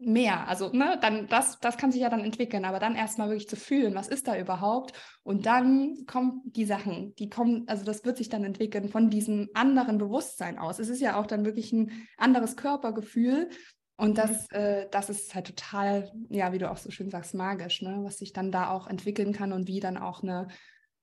[0.00, 0.48] mehr.
[0.48, 3.56] Also, ne, dann, das, das kann sich ja dann entwickeln, aber dann erstmal wirklich zu
[3.56, 4.92] fühlen, was ist da überhaupt?
[5.22, 9.48] Und dann kommen die Sachen, die kommen, also das wird sich dann entwickeln von diesem
[9.54, 10.78] anderen Bewusstsein aus.
[10.78, 13.50] Es ist ja auch dann wirklich ein anderes Körpergefühl.
[13.96, 14.56] Und das, mhm.
[14.56, 17.98] äh, das ist halt total, ja, wie du auch so schön sagst, magisch, ne?
[18.02, 20.48] was sich dann da auch entwickeln kann und wie dann auch eine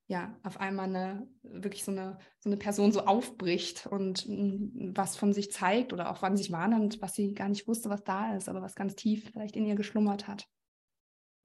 [0.08, 5.34] ja, auf einmal eine, wirklich so eine, so eine Person so aufbricht und was von
[5.34, 8.47] sich zeigt oder auch wann sich wahrnimmt, was sie gar nicht wusste, was da ist,
[8.47, 10.47] aber was ganz tief vielleicht in ihr geschlummert hat.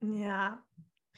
[0.01, 0.63] Ja,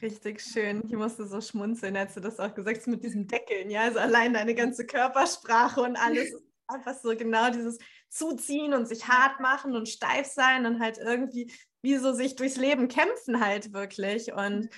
[0.02, 0.82] richtig schön.
[0.86, 3.70] Ich musste so schmunzeln, als du das auch gesagt hast mit diesem Deckeln.
[3.70, 7.78] Ja, also allein deine ganze Körpersprache und alles ist einfach so genau dieses
[8.08, 12.56] Zuziehen und sich hart machen und steif sein und halt irgendwie wie so sich durchs
[12.56, 14.32] Leben kämpfen halt wirklich.
[14.32, 14.68] Und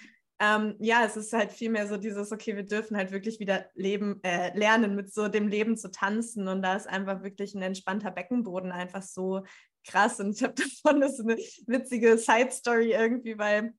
[0.41, 4.21] ähm, ja, es ist halt vielmehr so dieses, okay, wir dürfen halt wirklich wieder leben,
[4.23, 6.47] äh, lernen, mit so dem Leben zu tanzen.
[6.47, 9.43] Und da ist einfach wirklich ein entspannter Beckenboden einfach so
[9.87, 10.21] krass.
[10.21, 11.37] Und ich habe davon das ist eine
[11.67, 13.75] witzige Side-Story irgendwie, weil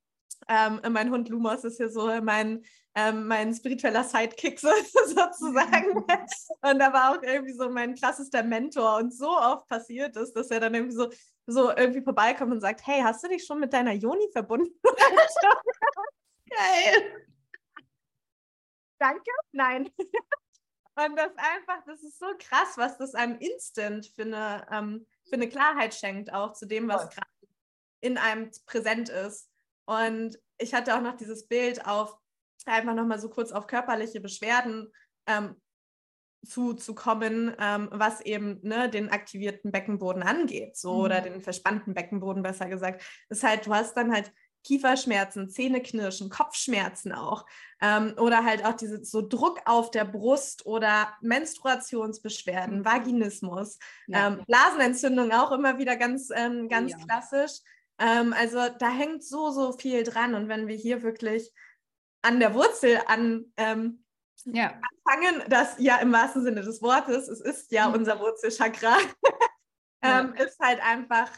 [0.47, 2.64] ähm, mein Hund Lumos ist hier so mein,
[2.95, 6.03] ähm, mein spiritueller Sidekick sozusagen.
[6.62, 10.51] Und da war auch irgendwie so mein krassester Mentor und so oft passiert ist, dass
[10.51, 11.10] er dann irgendwie so,
[11.47, 14.74] so irgendwie vorbeikommt und sagt, hey, hast du dich schon mit deiner Joni verbunden?
[16.50, 17.26] Geil.
[19.00, 19.32] Danke.
[19.52, 19.89] Nein.
[20.95, 25.36] Und das einfach, das ist so krass, was das einem instant für eine, ähm, für
[25.36, 27.28] eine Klarheit schenkt, auch zu dem, was gerade
[28.02, 29.50] in einem präsent ist.
[29.86, 32.18] Und ich hatte auch noch dieses Bild auf,
[32.66, 34.91] einfach nochmal so kurz auf körperliche Beschwerden
[35.26, 35.56] ähm,
[36.45, 41.00] zuzukommen, ähm, was eben ne, den aktivierten Beckenboden angeht, so mhm.
[41.00, 43.04] oder den verspannten Beckenboden besser gesagt.
[43.30, 44.34] ist halt, du hast dann halt
[44.64, 47.45] Kieferschmerzen, Zähneknirschen, Kopfschmerzen auch.
[47.82, 52.86] Ähm, oder halt auch diese so Druck auf der Brust oder Menstruationsbeschwerden, mhm.
[52.86, 54.28] Vaginismus, ja.
[54.28, 56.97] ähm, Blasenentzündung auch immer wieder ganz, ähm, ganz ja.
[56.97, 57.60] klassisch.
[57.99, 60.36] Ähm, also da hängt so, so viel dran.
[60.36, 61.51] Und wenn wir hier wirklich
[62.22, 64.03] an der Wurzel an, ähm,
[64.45, 64.74] ja.
[65.05, 67.95] anfangen, das ja im wahrsten Sinne des Wortes, es ist ja mhm.
[67.95, 68.97] unser Wurzelchakra.
[70.01, 71.30] Ähm, ist halt einfach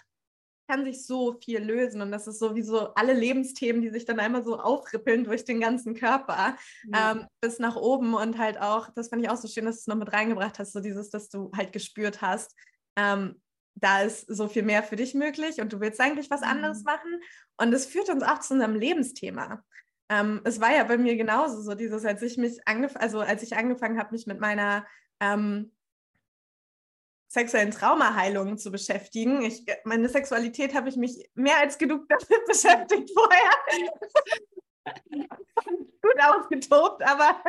[0.72, 4.42] kann sich so viel lösen und das ist sowieso alle Lebensthemen, die sich dann einmal
[4.42, 6.56] so aufrippeln durch den ganzen Körper
[6.88, 7.12] ja.
[7.12, 9.80] ähm, bis nach oben und halt auch, das fand ich auch so schön, dass du
[9.82, 12.56] es noch mit reingebracht hast, so dieses, dass du halt gespürt hast,
[12.96, 13.42] ähm,
[13.76, 16.86] da ist so viel mehr für dich möglich und du willst eigentlich was anderes mhm.
[16.86, 17.22] machen
[17.58, 19.62] und es führt uns auch zu unserem Lebensthema.
[20.10, 23.44] Ähm, es war ja bei mir genauso, so dieses, als ich mich angef also als
[23.44, 24.86] ich angefangen habe, mich mit meiner
[25.20, 25.74] ähm,
[27.32, 29.42] sexuellen Traumaheilungen zu beschäftigen.
[29.42, 33.52] Ich, meine Sexualität habe ich mich mehr als genug damit beschäftigt vorher.
[36.02, 37.42] Gut ausgetobt, aber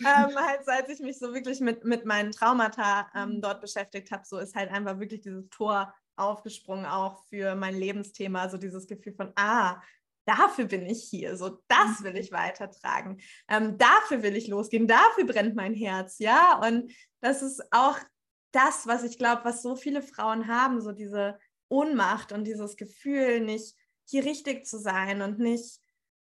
[0.00, 3.42] ähm, halt, als ich mich so wirklich mit, mit meinen Traumata ähm, mhm.
[3.42, 8.48] dort beschäftigt habe, so ist halt einfach wirklich dieses Tor aufgesprungen, auch für mein Lebensthema,
[8.48, 9.82] so dieses Gefühl von, ah,
[10.24, 13.18] dafür bin ich hier, so das will ich weitertragen,
[13.48, 17.98] ähm, dafür will ich losgehen, dafür brennt mein Herz, ja, und das ist auch
[18.52, 21.38] das, was ich glaube, was so viele Frauen haben, so diese
[21.68, 23.74] Ohnmacht und dieses Gefühl, nicht
[24.06, 25.80] hier richtig zu sein und nicht,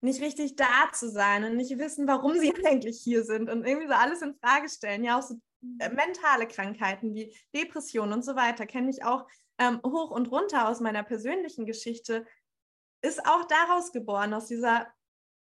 [0.01, 3.87] nicht richtig da zu sein und nicht wissen, warum sie eigentlich hier sind und irgendwie
[3.87, 5.03] so alles in Frage stellen.
[5.03, 5.35] Ja, auch so
[5.79, 10.67] äh, mentale Krankheiten wie Depressionen und so weiter kenne ich auch ähm, hoch und runter
[10.67, 12.25] aus meiner persönlichen Geschichte,
[13.03, 14.87] ist auch daraus geboren, aus dieser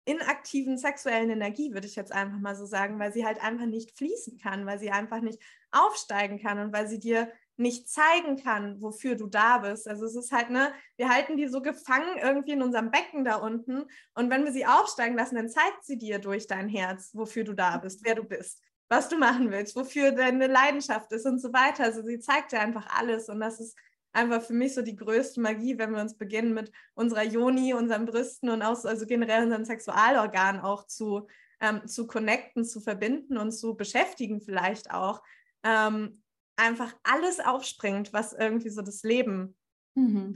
[0.07, 3.97] inaktiven sexuellen Energie, würde ich jetzt einfach mal so sagen, weil sie halt einfach nicht
[3.97, 5.39] fließen kann, weil sie einfach nicht
[5.71, 9.87] aufsteigen kann und weil sie dir nicht zeigen kann, wofür du da bist.
[9.87, 13.35] Also es ist halt, ne, wir halten die so gefangen irgendwie in unserem Becken da
[13.35, 17.43] unten und wenn wir sie aufsteigen lassen, dann zeigt sie dir durch dein Herz, wofür
[17.43, 21.39] du da bist, wer du bist, was du machen willst, wofür deine Leidenschaft ist und
[21.39, 21.83] so weiter.
[21.83, 23.75] Also sie zeigt dir einfach alles und das ist
[24.17, 28.05] einfach für mich so die größte Magie, wenn wir uns beginnen mit unserer Joni, unseren
[28.05, 31.27] Brüsten und auch also generell unseren Sexualorganen auch zu,
[31.61, 35.21] ähm, zu connecten, zu verbinden und zu beschäftigen vielleicht auch.
[35.63, 36.23] Ähm,
[36.55, 39.55] einfach alles aufspringt, was irgendwie so das Leben
[39.93, 40.35] mhm.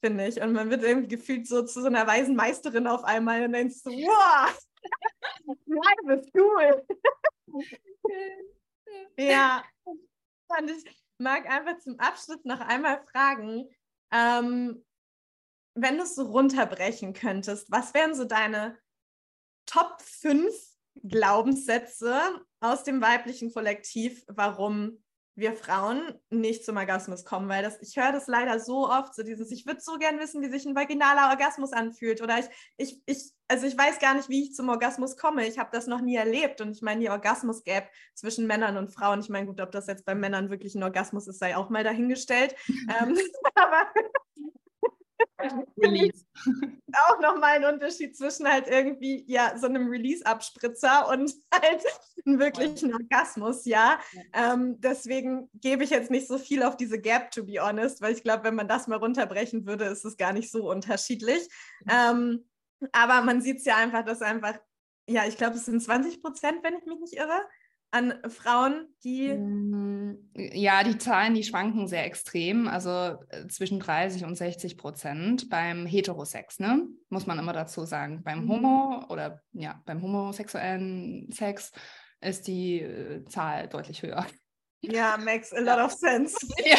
[0.00, 0.40] finde ich.
[0.40, 3.76] Und man wird irgendwie gefühlt so zu so einer weisen Meisterin auf einmal und denkst
[3.84, 4.58] so, wow,
[5.66, 6.84] life is cool.
[9.16, 9.64] ja,
[10.48, 13.68] fand ich, mag einfach zum Abschluss noch einmal fragen,
[14.12, 14.84] ähm,
[15.74, 18.78] wenn du es so runterbrechen könntest, was wären so deine
[19.66, 20.54] Top 5
[21.02, 22.20] Glaubenssätze
[22.60, 25.02] aus dem weiblichen Kollektiv, warum
[25.36, 29.22] wir Frauen nicht zum Orgasmus kommen, weil das, ich höre das leider so oft, so
[29.22, 32.46] dieses, ich würde so gern wissen, wie sich ein vaginaler Orgasmus anfühlt oder ich,
[32.78, 35.86] ich, ich, also ich weiß gar nicht, wie ich zum Orgasmus komme, ich habe das
[35.86, 39.60] noch nie erlebt und ich meine, die Orgasmus-Gap zwischen Männern und Frauen, ich meine, gut,
[39.60, 43.16] ob das jetzt bei Männern wirklich ein Orgasmus ist, sei auch mal dahingestellt, ähm,
[43.54, 43.86] aber
[45.78, 46.24] Release.
[47.08, 51.84] Auch nochmal ein Unterschied zwischen halt irgendwie, ja, so einem Release-Abspritzer und halt
[52.24, 53.98] einem wirklichen Orgasmus, ja.
[54.32, 58.14] Ähm, deswegen gebe ich jetzt nicht so viel auf diese Gap, to be honest, weil
[58.14, 61.48] ich glaube, wenn man das mal runterbrechen würde, ist es gar nicht so unterschiedlich.
[61.88, 62.48] Ähm,
[62.92, 64.58] aber man sieht es ja einfach, dass einfach,
[65.08, 67.40] ja, ich glaube, es sind 20 Prozent, wenn ich mich nicht irre,
[67.90, 69.32] an Frauen, die.
[69.32, 72.90] Mm, ja, die Zahlen, die schwanken sehr extrem, also
[73.28, 76.86] äh, zwischen 30 und 60 Prozent beim Heterosex, ne?
[77.08, 78.22] Muss man immer dazu sagen.
[78.22, 78.48] Beim mhm.
[78.48, 81.72] Homo oder ja, beim homosexuellen Sex
[82.20, 84.26] ist die äh, Zahl deutlich höher.
[84.82, 86.36] Ja, makes a lot of sense.
[86.64, 86.78] ja.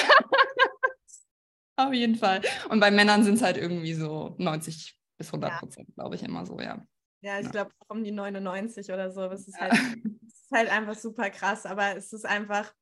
[1.78, 2.42] Auf jeden Fall.
[2.70, 5.94] Und bei Männern sind es halt irgendwie so 90 bis 100 Prozent, ja.
[5.96, 6.84] glaube ich, immer so, ja.
[7.22, 7.52] Ja, ich ja.
[7.52, 9.28] glaube um die 99 oder so.
[9.28, 12.74] Das ist halt, es ist halt einfach super krass, aber es ist einfach.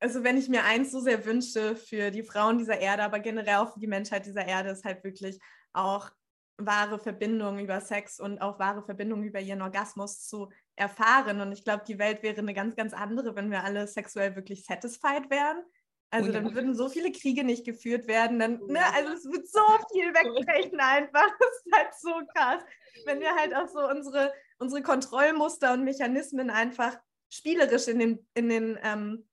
[0.00, 3.56] Also, wenn ich mir eins so sehr wünsche für die Frauen dieser Erde, aber generell
[3.56, 5.38] auch für die Menschheit dieser Erde, ist halt wirklich
[5.72, 6.10] auch
[6.58, 11.40] wahre Verbindungen über Sex und auch wahre Verbindungen über ihren Orgasmus zu erfahren.
[11.40, 14.64] Und ich glaube, die Welt wäre eine ganz, ganz andere, wenn wir alle sexuell wirklich
[14.64, 15.62] satisfied wären.
[16.10, 18.38] Also oh, dann würden so viele Kriege nicht geführt werden.
[18.38, 19.60] Dann, ne, also es wird so
[19.92, 21.26] viel wegbrechen einfach.
[21.38, 22.62] Das ist halt so krass.
[23.06, 24.32] Wenn wir halt auch so unsere,
[24.62, 26.96] unsere Kontrollmuster und Mechanismen einfach
[27.28, 29.24] spielerisch in den, in den ähm,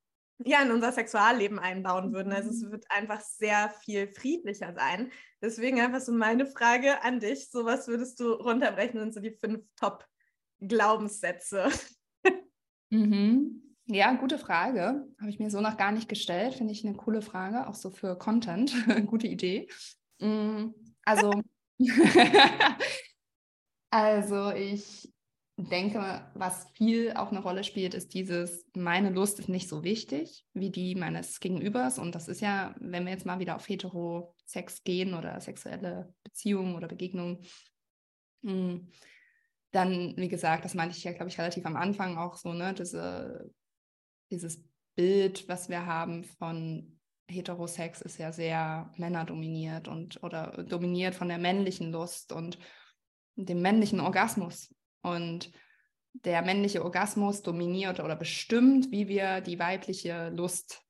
[0.45, 2.31] ja, in unser Sexualleben einbauen würden.
[2.31, 2.71] Also es mhm.
[2.71, 5.11] wird einfach sehr viel friedlicher sein.
[5.41, 7.49] Deswegen einfach so meine Frage an dich.
[7.49, 11.69] So was würdest du runterbrechen, sind so die fünf Top-Glaubenssätze.
[12.89, 13.69] Mhm.
[13.85, 15.07] Ja, gute Frage.
[15.19, 16.53] Habe ich mir so noch gar nicht gestellt.
[16.53, 18.73] Finde ich eine coole Frage, auch so für Content.
[19.07, 19.67] Gute Idee.
[20.19, 20.69] Mm,
[21.03, 21.33] also,
[23.89, 25.11] also ich
[25.67, 30.45] denke, was viel auch eine Rolle spielt, ist dieses, meine Lust ist nicht so wichtig
[30.53, 31.99] wie die meines Gegenübers.
[31.99, 36.75] Und das ist ja, wenn wir jetzt mal wieder auf Heterosex gehen oder sexuelle Beziehungen
[36.75, 37.39] oder Begegnungen,
[38.41, 38.87] mm,
[39.71, 42.73] dann, wie gesagt, das meinte ich ja, glaube ich, relativ am Anfang auch so, ne,
[42.73, 43.51] diese
[44.31, 44.63] dieses
[44.95, 46.99] Bild, was wir haben von
[47.29, 52.57] Heterosex ist ja sehr männerdominiert und oder dominiert von der männlichen Lust und
[53.35, 54.73] dem männlichen Orgasmus.
[55.01, 55.51] Und
[56.13, 60.81] der männliche Orgasmus dominiert oder bestimmt, wie wir die weibliche Lust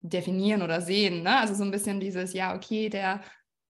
[0.00, 1.22] definieren oder sehen.
[1.22, 1.38] Ne?
[1.38, 3.22] Also so ein bisschen dieses, ja, okay, der,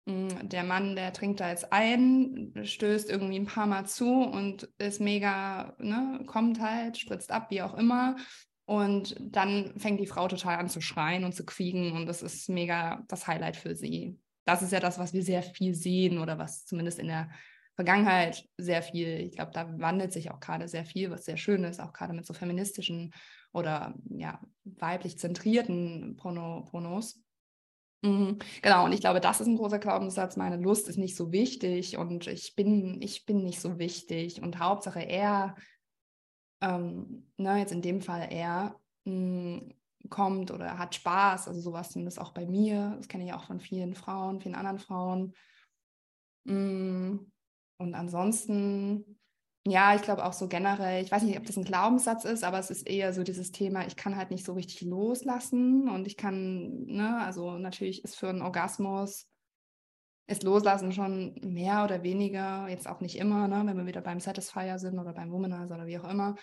[0.05, 4.69] mm, der Mann, der trinkt da jetzt ein, stößt irgendwie ein paar Mal zu und
[4.77, 8.17] ist mega, ne, kommt halt, spritzt ab, wie auch immer.
[8.65, 12.49] Und dann fängt die Frau total an zu schreien und zu quieken und das ist
[12.49, 14.19] mega das Highlight für sie.
[14.45, 17.29] Das ist ja das, was wir sehr viel sehen oder was zumindest in der
[17.75, 21.63] Vergangenheit sehr viel, ich glaube, da wandelt sich auch gerade sehr viel, was sehr schön
[21.63, 23.13] ist, auch gerade mit so feministischen
[23.51, 27.21] oder ja, weiblich zentrierten Porno, Pornos.
[28.01, 28.39] Mhm.
[28.61, 30.37] Genau, und ich glaube, das ist ein großer Glaubenssatz.
[30.37, 34.59] Meine Lust ist nicht so wichtig und ich bin, ich bin nicht so wichtig und
[34.59, 35.55] Hauptsache er
[36.61, 39.73] ähm, ne, jetzt in dem Fall er mh, hm,
[40.09, 43.59] kommt oder hat Spaß, also sowas zumindest auch bei mir, das kenne ich auch von
[43.59, 45.33] vielen Frauen, vielen anderen Frauen.
[46.45, 47.31] Mh, hm,
[47.77, 49.19] und ansonsten,
[49.67, 52.59] ja, ich glaube auch so generell, ich weiß nicht, ob das ein Glaubenssatz ist, aber
[52.59, 56.17] es ist eher so dieses Thema, ich kann halt nicht so richtig loslassen und ich
[56.17, 59.27] kann, ne, also natürlich ist für einen Orgasmus
[60.27, 64.19] ist Loslassen schon mehr oder weniger, jetzt auch nicht immer, ne, wenn wir wieder beim
[64.19, 66.37] Satisfier sind oder beim Womanizer oder wie auch immer, mm,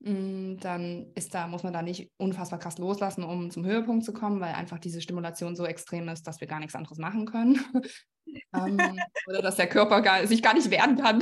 [0.00, 4.40] dann ist da, muss man da nicht unfassbar krass loslassen, um zum Höhepunkt zu kommen,
[4.40, 7.58] weil einfach diese Stimulation so extrem ist, dass wir gar nichts anderes machen können.
[8.54, 11.20] ähm, oder dass der Körper gar, sich gar nicht wehren kann.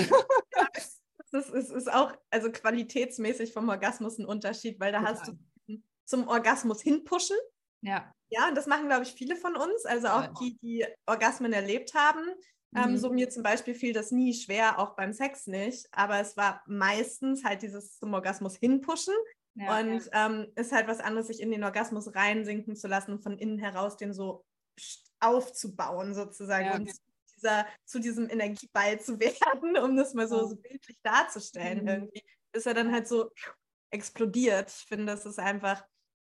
[1.30, 5.14] das ist, ist, auch also qualitätsmäßig vom Orgasmus ein Unterschied, weil da Total.
[5.14, 7.36] hast du zum Orgasmus hinpushen.
[7.82, 8.12] Ja.
[8.30, 11.94] Ja, und das machen, glaube ich, viele von uns, also auch die, die Orgasmen erlebt
[11.94, 12.24] haben.
[12.74, 12.96] Ähm, mhm.
[12.96, 16.62] so mir zum Beispiel fiel das nie schwer, auch beim Sex nicht, aber es war
[16.66, 19.14] meistens halt dieses zum Orgasmus hinpushen.
[19.54, 20.26] Ja, und ja.
[20.26, 23.58] Ähm, ist halt was anderes, sich in den Orgasmus reinsinken zu lassen und von innen
[23.58, 24.44] heraus den so
[25.20, 26.64] aufzubauen, sozusagen.
[26.64, 27.00] Ja, und zu,
[27.36, 31.88] dieser, zu diesem Energieball zu werden, um das mal so, so bildlich darzustellen, mhm.
[31.88, 33.30] irgendwie, bis er dann halt so
[33.90, 34.70] explodiert.
[34.70, 35.84] Ich finde, das ist einfach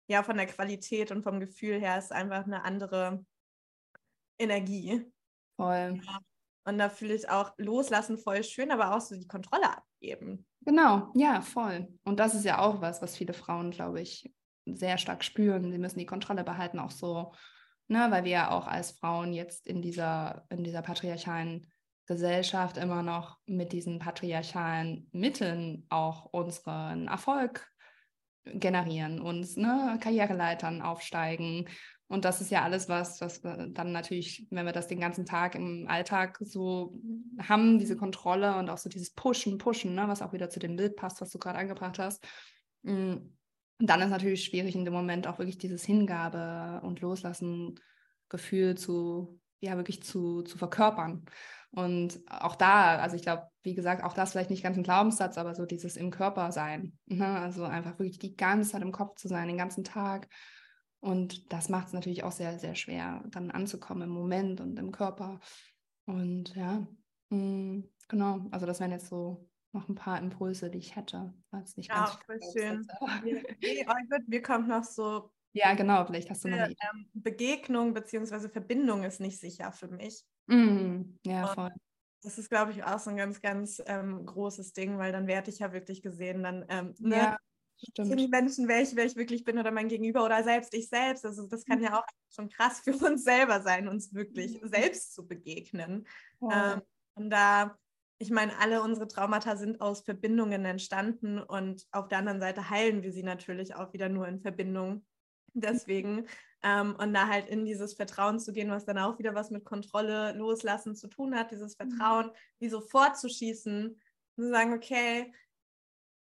[0.09, 3.24] ja, von der Qualität und vom Gefühl her ist einfach eine andere
[4.39, 5.05] Energie.
[5.59, 6.01] Voll.
[6.03, 6.19] Ja.
[6.65, 10.47] Und da fühle ich auch loslassen voll schön, aber auch so die Kontrolle abgeben.
[10.61, 11.89] Genau, ja, voll.
[12.05, 14.31] Und das ist ja auch was, was viele Frauen, glaube ich,
[14.67, 15.73] sehr stark spüren.
[15.73, 17.33] Sie müssen die Kontrolle behalten, auch so,
[17.89, 21.67] ne, weil wir ja auch als Frauen jetzt in dieser, in dieser patriarchalen
[22.07, 27.67] Gesellschaft immer noch mit diesen patriarchalen Mitteln auch unseren Erfolg
[28.45, 31.69] generieren, uns ne, Karriereleitern aufsteigen.
[32.09, 35.55] Und das ist ja alles was, was dann natürlich, wenn wir das den ganzen Tag
[35.55, 36.99] im Alltag so
[37.39, 40.77] haben, diese Kontrolle und auch so dieses Pushen, Pushen, ne, was auch wieder zu dem
[40.77, 42.27] Bild passt, was du gerade angebracht hast.
[42.83, 43.17] Mm,
[43.79, 47.79] dann ist natürlich schwierig in dem Moment auch wirklich dieses Hingabe und Loslassen
[48.31, 51.27] Gefühl zu, ja, wirklich zu, zu verkörpern.
[51.71, 55.37] Und auch da, also ich glaube, wie gesagt, auch das vielleicht nicht ganz ein Glaubenssatz,
[55.37, 56.99] aber so dieses im Körper sein.
[57.07, 57.27] Ne?
[57.27, 60.29] Also einfach wirklich die ganze Zeit im Kopf zu sein, den ganzen Tag.
[61.01, 64.90] Und das macht es natürlich auch sehr, sehr schwer, dann anzukommen im Moment und im
[64.90, 65.40] Körper.
[66.07, 66.86] Und ja,
[67.30, 71.34] mh, mm, genau, also das wären jetzt so noch ein paar Impulse, die ich hätte.
[71.51, 72.86] Das nicht ja, voll schön.
[73.22, 73.42] Wir,
[74.26, 75.30] wir kommen noch so.
[75.55, 78.51] Ja, genau, vielleicht hast du noch eine ähm, Begegnung bzw.
[78.51, 80.22] Verbindung ist nicht sicher für mich.
[80.46, 81.72] Mm, ja, und voll.
[82.22, 85.51] Das ist, glaube ich, auch so ein ganz, ganz ähm, großes Ding, weil dann werde
[85.51, 87.38] ich ja wirklich gesehen, dann ähm, ne, ja,
[87.79, 88.09] stimmt.
[88.09, 90.89] sind die Menschen, wer ich, wer ich wirklich bin oder mein Gegenüber oder selbst ich
[90.89, 91.24] selbst.
[91.24, 91.85] Also das kann mhm.
[91.85, 94.68] ja auch schon krass für uns selber sein, uns wirklich mhm.
[94.68, 96.07] selbst zu begegnen.
[96.41, 96.74] Ja.
[96.74, 96.83] Ähm,
[97.14, 97.76] und da,
[98.18, 103.03] ich meine, alle unsere Traumata sind aus Verbindungen entstanden und auf der anderen Seite heilen
[103.03, 105.05] wir sie natürlich auch wieder nur in Verbindung.
[105.55, 106.26] Deswegen
[106.62, 109.64] ähm, und da halt in dieses Vertrauen zu gehen, was dann auch wieder was mit
[109.64, 111.91] Kontrolle loslassen zu tun hat, dieses mhm.
[111.91, 115.33] Vertrauen, wie so vorzuschießen und zu sagen, okay,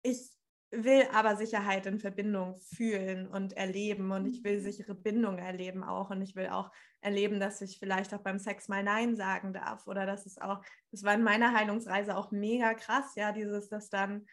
[0.03, 0.31] ich
[0.71, 4.63] will aber Sicherheit in Verbindung fühlen und erleben und ich will mhm.
[4.63, 8.69] sichere Bindung erleben auch und ich will auch erleben, dass ich vielleicht auch beim Sex
[8.69, 10.61] mal Nein sagen darf oder dass es auch,
[10.91, 14.25] das war in meiner Heilungsreise auch mega krass, ja, dieses, dass dann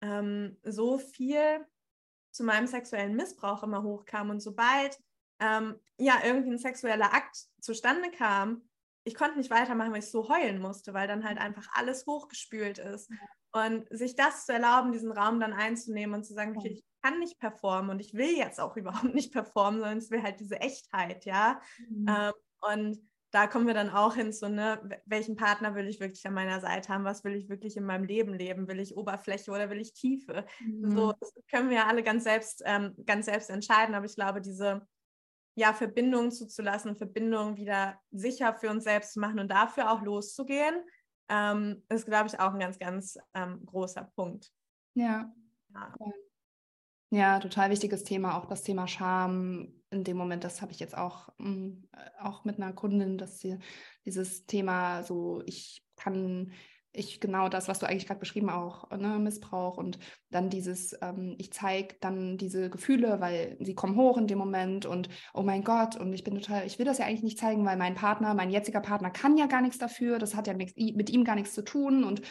[0.00, 1.64] ähm, so viel
[2.30, 4.98] zu meinem sexuellen Missbrauch immer hochkam und sobald
[5.40, 8.62] ähm, ja, irgendwie ein sexueller Akt zustande kam,
[9.04, 11.42] ich konnte nicht weitermachen, weil ich so heulen musste, weil dann halt mhm.
[11.42, 13.10] einfach alles hochgespült ist.
[13.52, 17.18] Und sich das zu erlauben, diesen Raum dann einzunehmen und zu sagen, okay, ich kann
[17.18, 20.60] nicht performen und ich will jetzt auch überhaupt nicht performen, sondern es will halt diese
[20.60, 21.60] Echtheit, ja.
[21.88, 22.06] Mhm.
[22.08, 26.26] Ähm, und da kommen wir dann auch hin zu, ne, welchen Partner will ich wirklich
[26.26, 29.50] an meiner Seite haben, was will ich wirklich in meinem Leben leben, will ich Oberfläche
[29.50, 30.44] oder will ich Tiefe?
[30.60, 30.90] Mhm.
[30.90, 34.42] So, das können wir ja alle ganz selbst, ähm, ganz selbst entscheiden, aber ich glaube,
[34.42, 34.86] diese
[35.54, 40.02] ja, Verbindungen zuzulassen und Verbindungen wieder sicher für uns selbst zu machen und dafür auch
[40.02, 40.74] loszugehen,
[41.28, 44.52] ähm, ist, glaube ich, auch ein ganz, ganz ähm, großer Punkt.
[44.94, 45.32] Ja.
[45.74, 45.94] ja.
[47.14, 49.74] Ja, total wichtiges Thema, auch das Thema Scham.
[49.90, 51.84] In dem Moment, das habe ich jetzt auch, mm,
[52.18, 53.58] auch mit einer Kundin, dass sie
[54.06, 56.52] dieses Thema so, ich kann
[56.92, 59.98] ich genau das, was du eigentlich gerade beschrieben auch, ne, Missbrauch und
[60.30, 64.84] dann dieses, ähm, ich zeige dann diese Gefühle, weil sie kommen hoch in dem Moment
[64.84, 67.64] und oh mein Gott und ich bin total, ich will das ja eigentlich nicht zeigen,
[67.64, 70.74] weil mein Partner, mein jetziger Partner kann ja gar nichts dafür, das hat ja nix,
[70.76, 72.22] mit ihm gar nichts zu tun und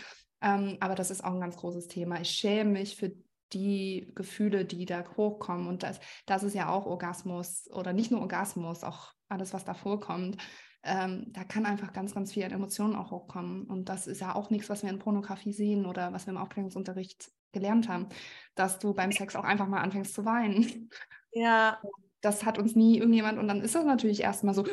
[0.41, 2.19] ähm, aber das ist auch ein ganz großes Thema.
[2.19, 3.11] Ich schäme mich für
[3.53, 8.21] die Gefühle, die da hochkommen und das, das ist ja auch Orgasmus oder nicht nur
[8.21, 10.37] Orgasmus, auch alles, was da vorkommt
[10.83, 13.63] ähm, da kann einfach ganz, ganz viel an Emotionen auch hochkommen.
[13.63, 16.39] Und das ist ja auch nichts, was wir in Pornografie sehen oder was wir im
[16.39, 18.07] Aufklärungsunterricht gelernt haben,
[18.55, 20.89] dass du beim Sex auch einfach mal anfängst zu weinen.
[21.33, 21.79] Ja.
[22.21, 24.65] Das hat uns nie irgendjemand und dann ist das natürlich erstmal so,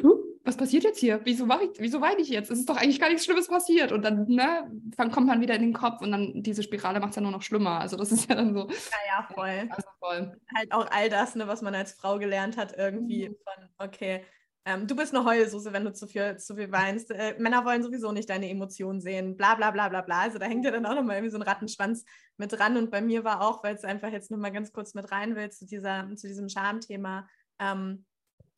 [0.48, 1.20] was passiert jetzt hier?
[1.24, 2.50] Wieso, ich, wieso weine ich jetzt?
[2.50, 3.92] Es ist doch eigentlich gar nichts Schlimmes passiert.
[3.92, 7.10] Und dann, ne, dann kommt man wieder in den Kopf und dann diese Spirale macht
[7.10, 7.80] es ja nur noch schlimmer.
[7.80, 8.66] Also das ist ja dann so.
[8.68, 8.74] Ja,
[9.08, 9.68] ja, voll.
[9.70, 10.40] Also voll.
[10.56, 13.36] Halt auch all das, ne, was man als Frau gelernt hat, irgendwie mhm.
[13.44, 14.24] von, okay,
[14.64, 17.10] ähm, du bist eine Heulsuse, wenn du zu viel, zu viel weinst.
[17.10, 19.36] Äh, Männer wollen sowieso nicht deine Emotionen sehen.
[19.36, 20.20] Bla bla bla bla bla.
[20.20, 22.04] Also da hängt ja dann auch nochmal irgendwie so ein Rattenschwanz
[22.36, 22.76] mit dran.
[22.76, 25.50] Und bei mir war auch, weil es einfach jetzt nochmal ganz kurz mit rein will,
[25.50, 27.26] zu, dieser, zu diesem Schamthema.
[27.58, 28.04] Ähm,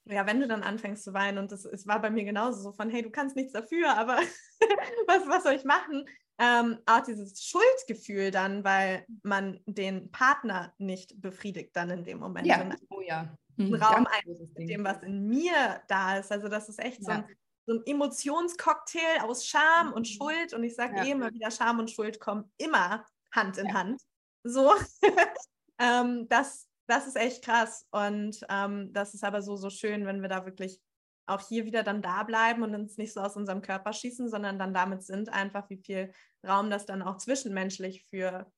[0.06, 2.72] ja, wenn du dann anfängst zu weinen, und das, es war bei mir genauso so
[2.72, 4.16] von, hey, du kannst nichts dafür, aber
[5.06, 6.06] was, was soll ich machen?
[6.38, 12.46] Ähm, auch dieses Schuldgefühl dann, weil man den Partner nicht befriedigt dann in dem Moment.
[12.46, 14.22] Ja, oh ja einen mhm, Raum ein
[14.56, 16.32] mit dem, was in mir da ist.
[16.32, 17.04] Also das ist echt ja.
[17.04, 17.24] so, ein,
[17.66, 20.12] so ein Emotionscocktail aus Scham und mhm.
[20.12, 20.54] Schuld.
[20.54, 21.04] Und ich sage ja.
[21.04, 23.74] eh immer wieder, Scham und Schuld kommen immer Hand in ja.
[23.74, 24.02] Hand.
[24.42, 24.72] So,
[25.78, 27.86] ähm, das, das ist echt krass.
[27.90, 30.80] Und ähm, das ist aber so, so schön, wenn wir da wirklich
[31.26, 34.58] auch hier wieder dann da bleiben und uns nicht so aus unserem Körper schießen, sondern
[34.58, 36.12] dann damit sind, einfach wie viel
[36.46, 38.50] Raum das dann auch zwischenmenschlich für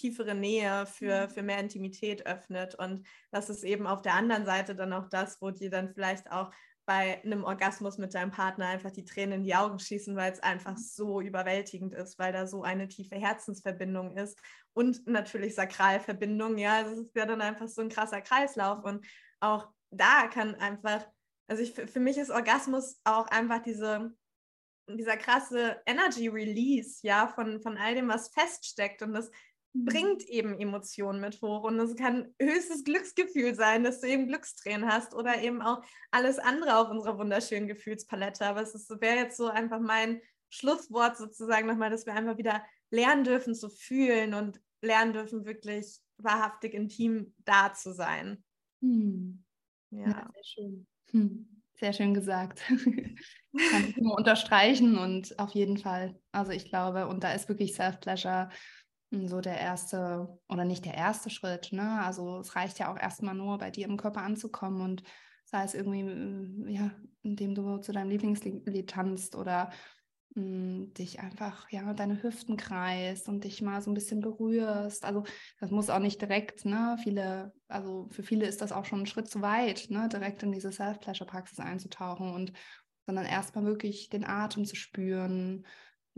[0.00, 1.30] tiefere Nähe, für, mhm.
[1.30, 2.74] für mehr Intimität öffnet.
[2.74, 6.30] Und das ist eben auf der anderen Seite dann auch das, wo dir dann vielleicht
[6.32, 6.50] auch
[6.86, 10.42] bei einem Orgasmus mit deinem Partner einfach die Tränen in die Augen schießen, weil es
[10.42, 10.78] einfach mhm.
[10.78, 14.38] so überwältigend ist, weil da so eine tiefe Herzensverbindung ist
[14.72, 16.58] und natürlich Sakralverbindung.
[16.58, 19.06] Ja, das ist ja dann einfach so ein krasser Kreislauf und
[19.40, 21.06] auch da kann einfach,
[21.48, 24.12] also ich, für mich ist Orgasmus auch einfach diese,
[24.88, 29.49] dieser krasse Energy Release, ja, von, von all dem, was feststeckt und das Mhm.
[29.72, 31.62] Bringt eben Emotionen mit hoch.
[31.64, 36.38] Und es kann höchstes Glücksgefühl sein, dass du eben Glückstränen hast oder eben auch alles
[36.38, 38.46] andere auf unserer wunderschönen Gefühlspalette.
[38.46, 43.24] Aber es wäre jetzt so einfach mein Schlusswort sozusagen nochmal, dass wir einfach wieder lernen
[43.24, 48.42] dürfen zu fühlen und lernen dürfen, wirklich wahrhaftig intim da zu sein.
[48.82, 49.44] Hm.
[49.90, 50.08] Ja.
[50.08, 50.30] ja.
[50.34, 50.86] sehr schön.
[51.12, 51.62] Hm.
[51.80, 52.60] Sehr schön gesagt.
[52.68, 56.20] Kann ich nur unterstreichen und auf jeden Fall.
[56.30, 58.50] Also ich glaube, und da ist wirklich Self-Pleasure
[59.10, 61.72] so der erste oder nicht der erste Schritt.
[61.72, 62.00] Ne?
[62.02, 65.02] Also es reicht ja auch erstmal nur bei dir im Körper anzukommen und
[65.44, 66.90] sei es irgendwie, äh, ja,
[67.22, 69.70] indem du zu deinem Lieblingslied tanzt oder
[70.34, 75.04] mh, hm, dich einfach, ja, deine Hüften kreist und dich mal so ein bisschen berührst.
[75.04, 75.24] Also
[75.58, 76.96] das muss auch nicht direkt, ne?
[77.02, 80.08] Viele, also für viele ist das auch schon ein Schritt zu weit, ne?
[80.08, 82.52] Direkt in diese Self-Pleasure-Praxis einzutauchen und
[83.06, 85.66] sondern erstmal wirklich den Atem zu spüren,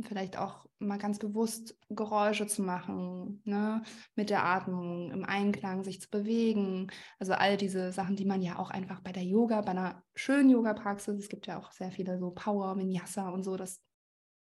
[0.04, 3.82] vielleicht auch mal ganz bewusst Geräusche zu machen, ne?
[4.14, 6.88] mit der Atmung, im Einklang sich zu bewegen.
[7.18, 10.50] Also all diese Sachen, die man ja auch einfach bei der Yoga, bei einer schönen
[10.50, 13.80] Yoga-Praxis, es gibt ja auch sehr viele so Power, Vinyasa und so, das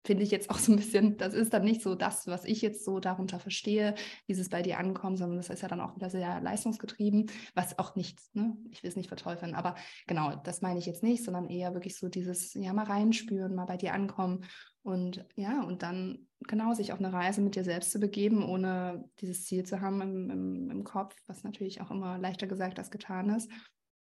[0.07, 2.61] finde ich jetzt auch so ein bisschen, das ist dann nicht so das, was ich
[2.61, 3.95] jetzt so darunter verstehe,
[4.29, 7.97] dieses bei dir ankommen, sondern das ist ja dann auch wieder sehr leistungsgetrieben, was auch
[7.97, 8.57] nichts, ne?
[8.71, 9.75] ich will es nicht verteufeln, aber
[10.07, 13.65] genau, das meine ich jetzt nicht, sondern eher wirklich so dieses, ja, mal reinspüren, mal
[13.65, 14.45] bei dir ankommen
[14.85, 19.09] und ja, und dann genau sich auf eine Reise mit dir selbst zu begeben, ohne
[19.21, 22.91] dieses Ziel zu haben im, im, im Kopf, was natürlich auch immer leichter gesagt als
[22.91, 23.51] getan ist.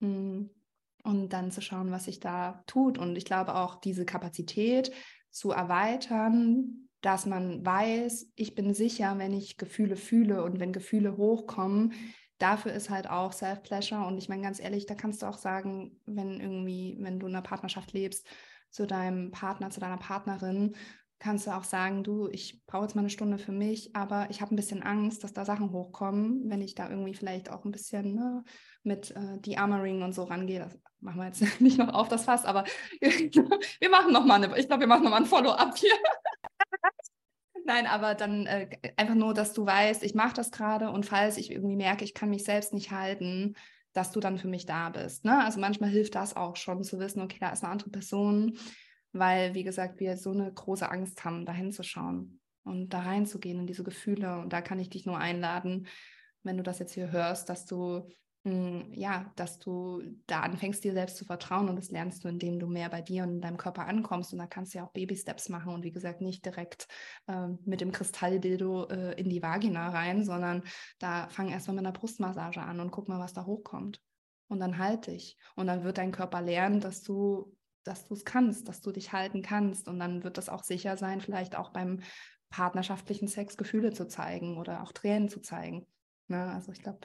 [0.01, 0.49] Hm,
[1.03, 2.99] und dann zu schauen, was sich da tut.
[2.99, 4.93] Und ich glaube auch diese Kapazität
[5.31, 11.17] zu erweitern, dass man weiß, ich bin sicher, wenn ich Gefühle fühle und wenn Gefühle
[11.17, 11.95] hochkommen,
[12.39, 14.07] dafür ist halt auch Self-Pleasure.
[14.07, 17.35] Und ich meine ganz ehrlich, da kannst du auch sagen, wenn irgendwie, wenn du in
[17.35, 18.25] einer Partnerschaft lebst,
[18.71, 20.77] zu deinem Partner, zu deiner Partnerin,
[21.21, 24.41] kannst du auch sagen, du, ich brauche jetzt mal eine Stunde für mich, aber ich
[24.41, 27.71] habe ein bisschen Angst, dass da Sachen hochkommen, wenn ich da irgendwie vielleicht auch ein
[27.71, 28.43] bisschen ne,
[28.83, 30.61] mit äh, De-Armoring und so rangehe.
[30.61, 32.65] Das machen wir jetzt nicht noch auf das Fass, aber
[33.01, 35.93] wir machen noch mal eine, ich glaube, wir machen noch mal ein Follow-up hier.
[37.67, 41.37] Nein, aber dann äh, einfach nur, dass du weißt, ich mache das gerade und falls
[41.37, 43.55] ich irgendwie merke, ich kann mich selbst nicht halten,
[43.93, 45.25] dass du dann für mich da bist.
[45.25, 45.45] Ne?
[45.45, 48.57] Also manchmal hilft das auch schon zu wissen, okay, da ist eine andere Person,
[49.13, 53.67] weil, wie gesagt, wir so eine große Angst haben, da hinzuschauen und da reinzugehen in
[53.67, 54.39] diese Gefühle.
[54.39, 55.89] Und da kann ich dich nur einladen,
[56.43, 58.09] wenn du das jetzt hier hörst, dass du
[58.45, 62.67] ja, dass du da anfängst, dir selbst zu vertrauen und das lernst du, indem du
[62.67, 64.33] mehr bei dir und in deinem Körper ankommst.
[64.33, 66.89] Und da kannst du ja auch Baby-Steps machen und wie gesagt, nicht direkt
[67.27, 70.63] äh, mit dem Kristalldildo äh, in die Vagina rein, sondern
[70.99, 74.01] da fang erstmal mit einer Brustmassage an und guck mal, was da hochkommt.
[74.49, 75.37] Und dann halt dich.
[75.55, 79.13] Und dann wird dein Körper lernen, dass du dass du es kannst, dass du dich
[79.13, 79.89] halten kannst.
[79.89, 82.01] Und dann wird das auch sicher sein, vielleicht auch beim
[82.51, 85.87] partnerschaftlichen Sex Gefühle zu zeigen oder auch Tränen zu zeigen.
[86.29, 86.53] Ne?
[86.53, 87.01] Also ich glaube,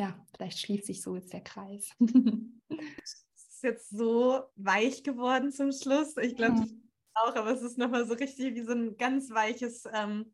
[0.00, 1.94] ja, vielleicht schließt sich so jetzt der Kreis.
[2.00, 6.16] es ist jetzt so weich geworden zum Schluss.
[6.16, 6.66] Ich glaube, ja.
[7.12, 10.32] auch, aber es ist nochmal so richtig wie so ein ganz weiches ähm,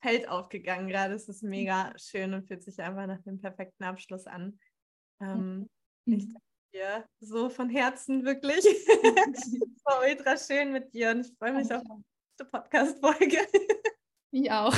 [0.00, 1.14] Feld aufgegangen gerade.
[1.14, 4.60] Es ist mega schön und fühlt sich einfach nach dem perfekten Abschluss an.
[5.20, 5.68] Ähm,
[6.04, 6.14] mhm.
[6.14, 6.40] Ich danke
[6.72, 8.64] dir so von Herzen wirklich.
[8.64, 11.82] es war ultra schön mit dir und ich freue mich auf
[12.40, 13.38] die Podcast-Folge.
[14.30, 14.76] Ich auch.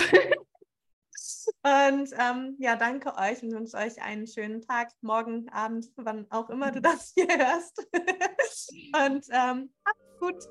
[1.65, 6.51] Und ähm, ja, danke euch und wünsche euch einen schönen Tag, morgen, Abend, wann auch
[6.51, 7.87] immer du das hier hörst.
[9.07, 10.49] und ähm, habt gut.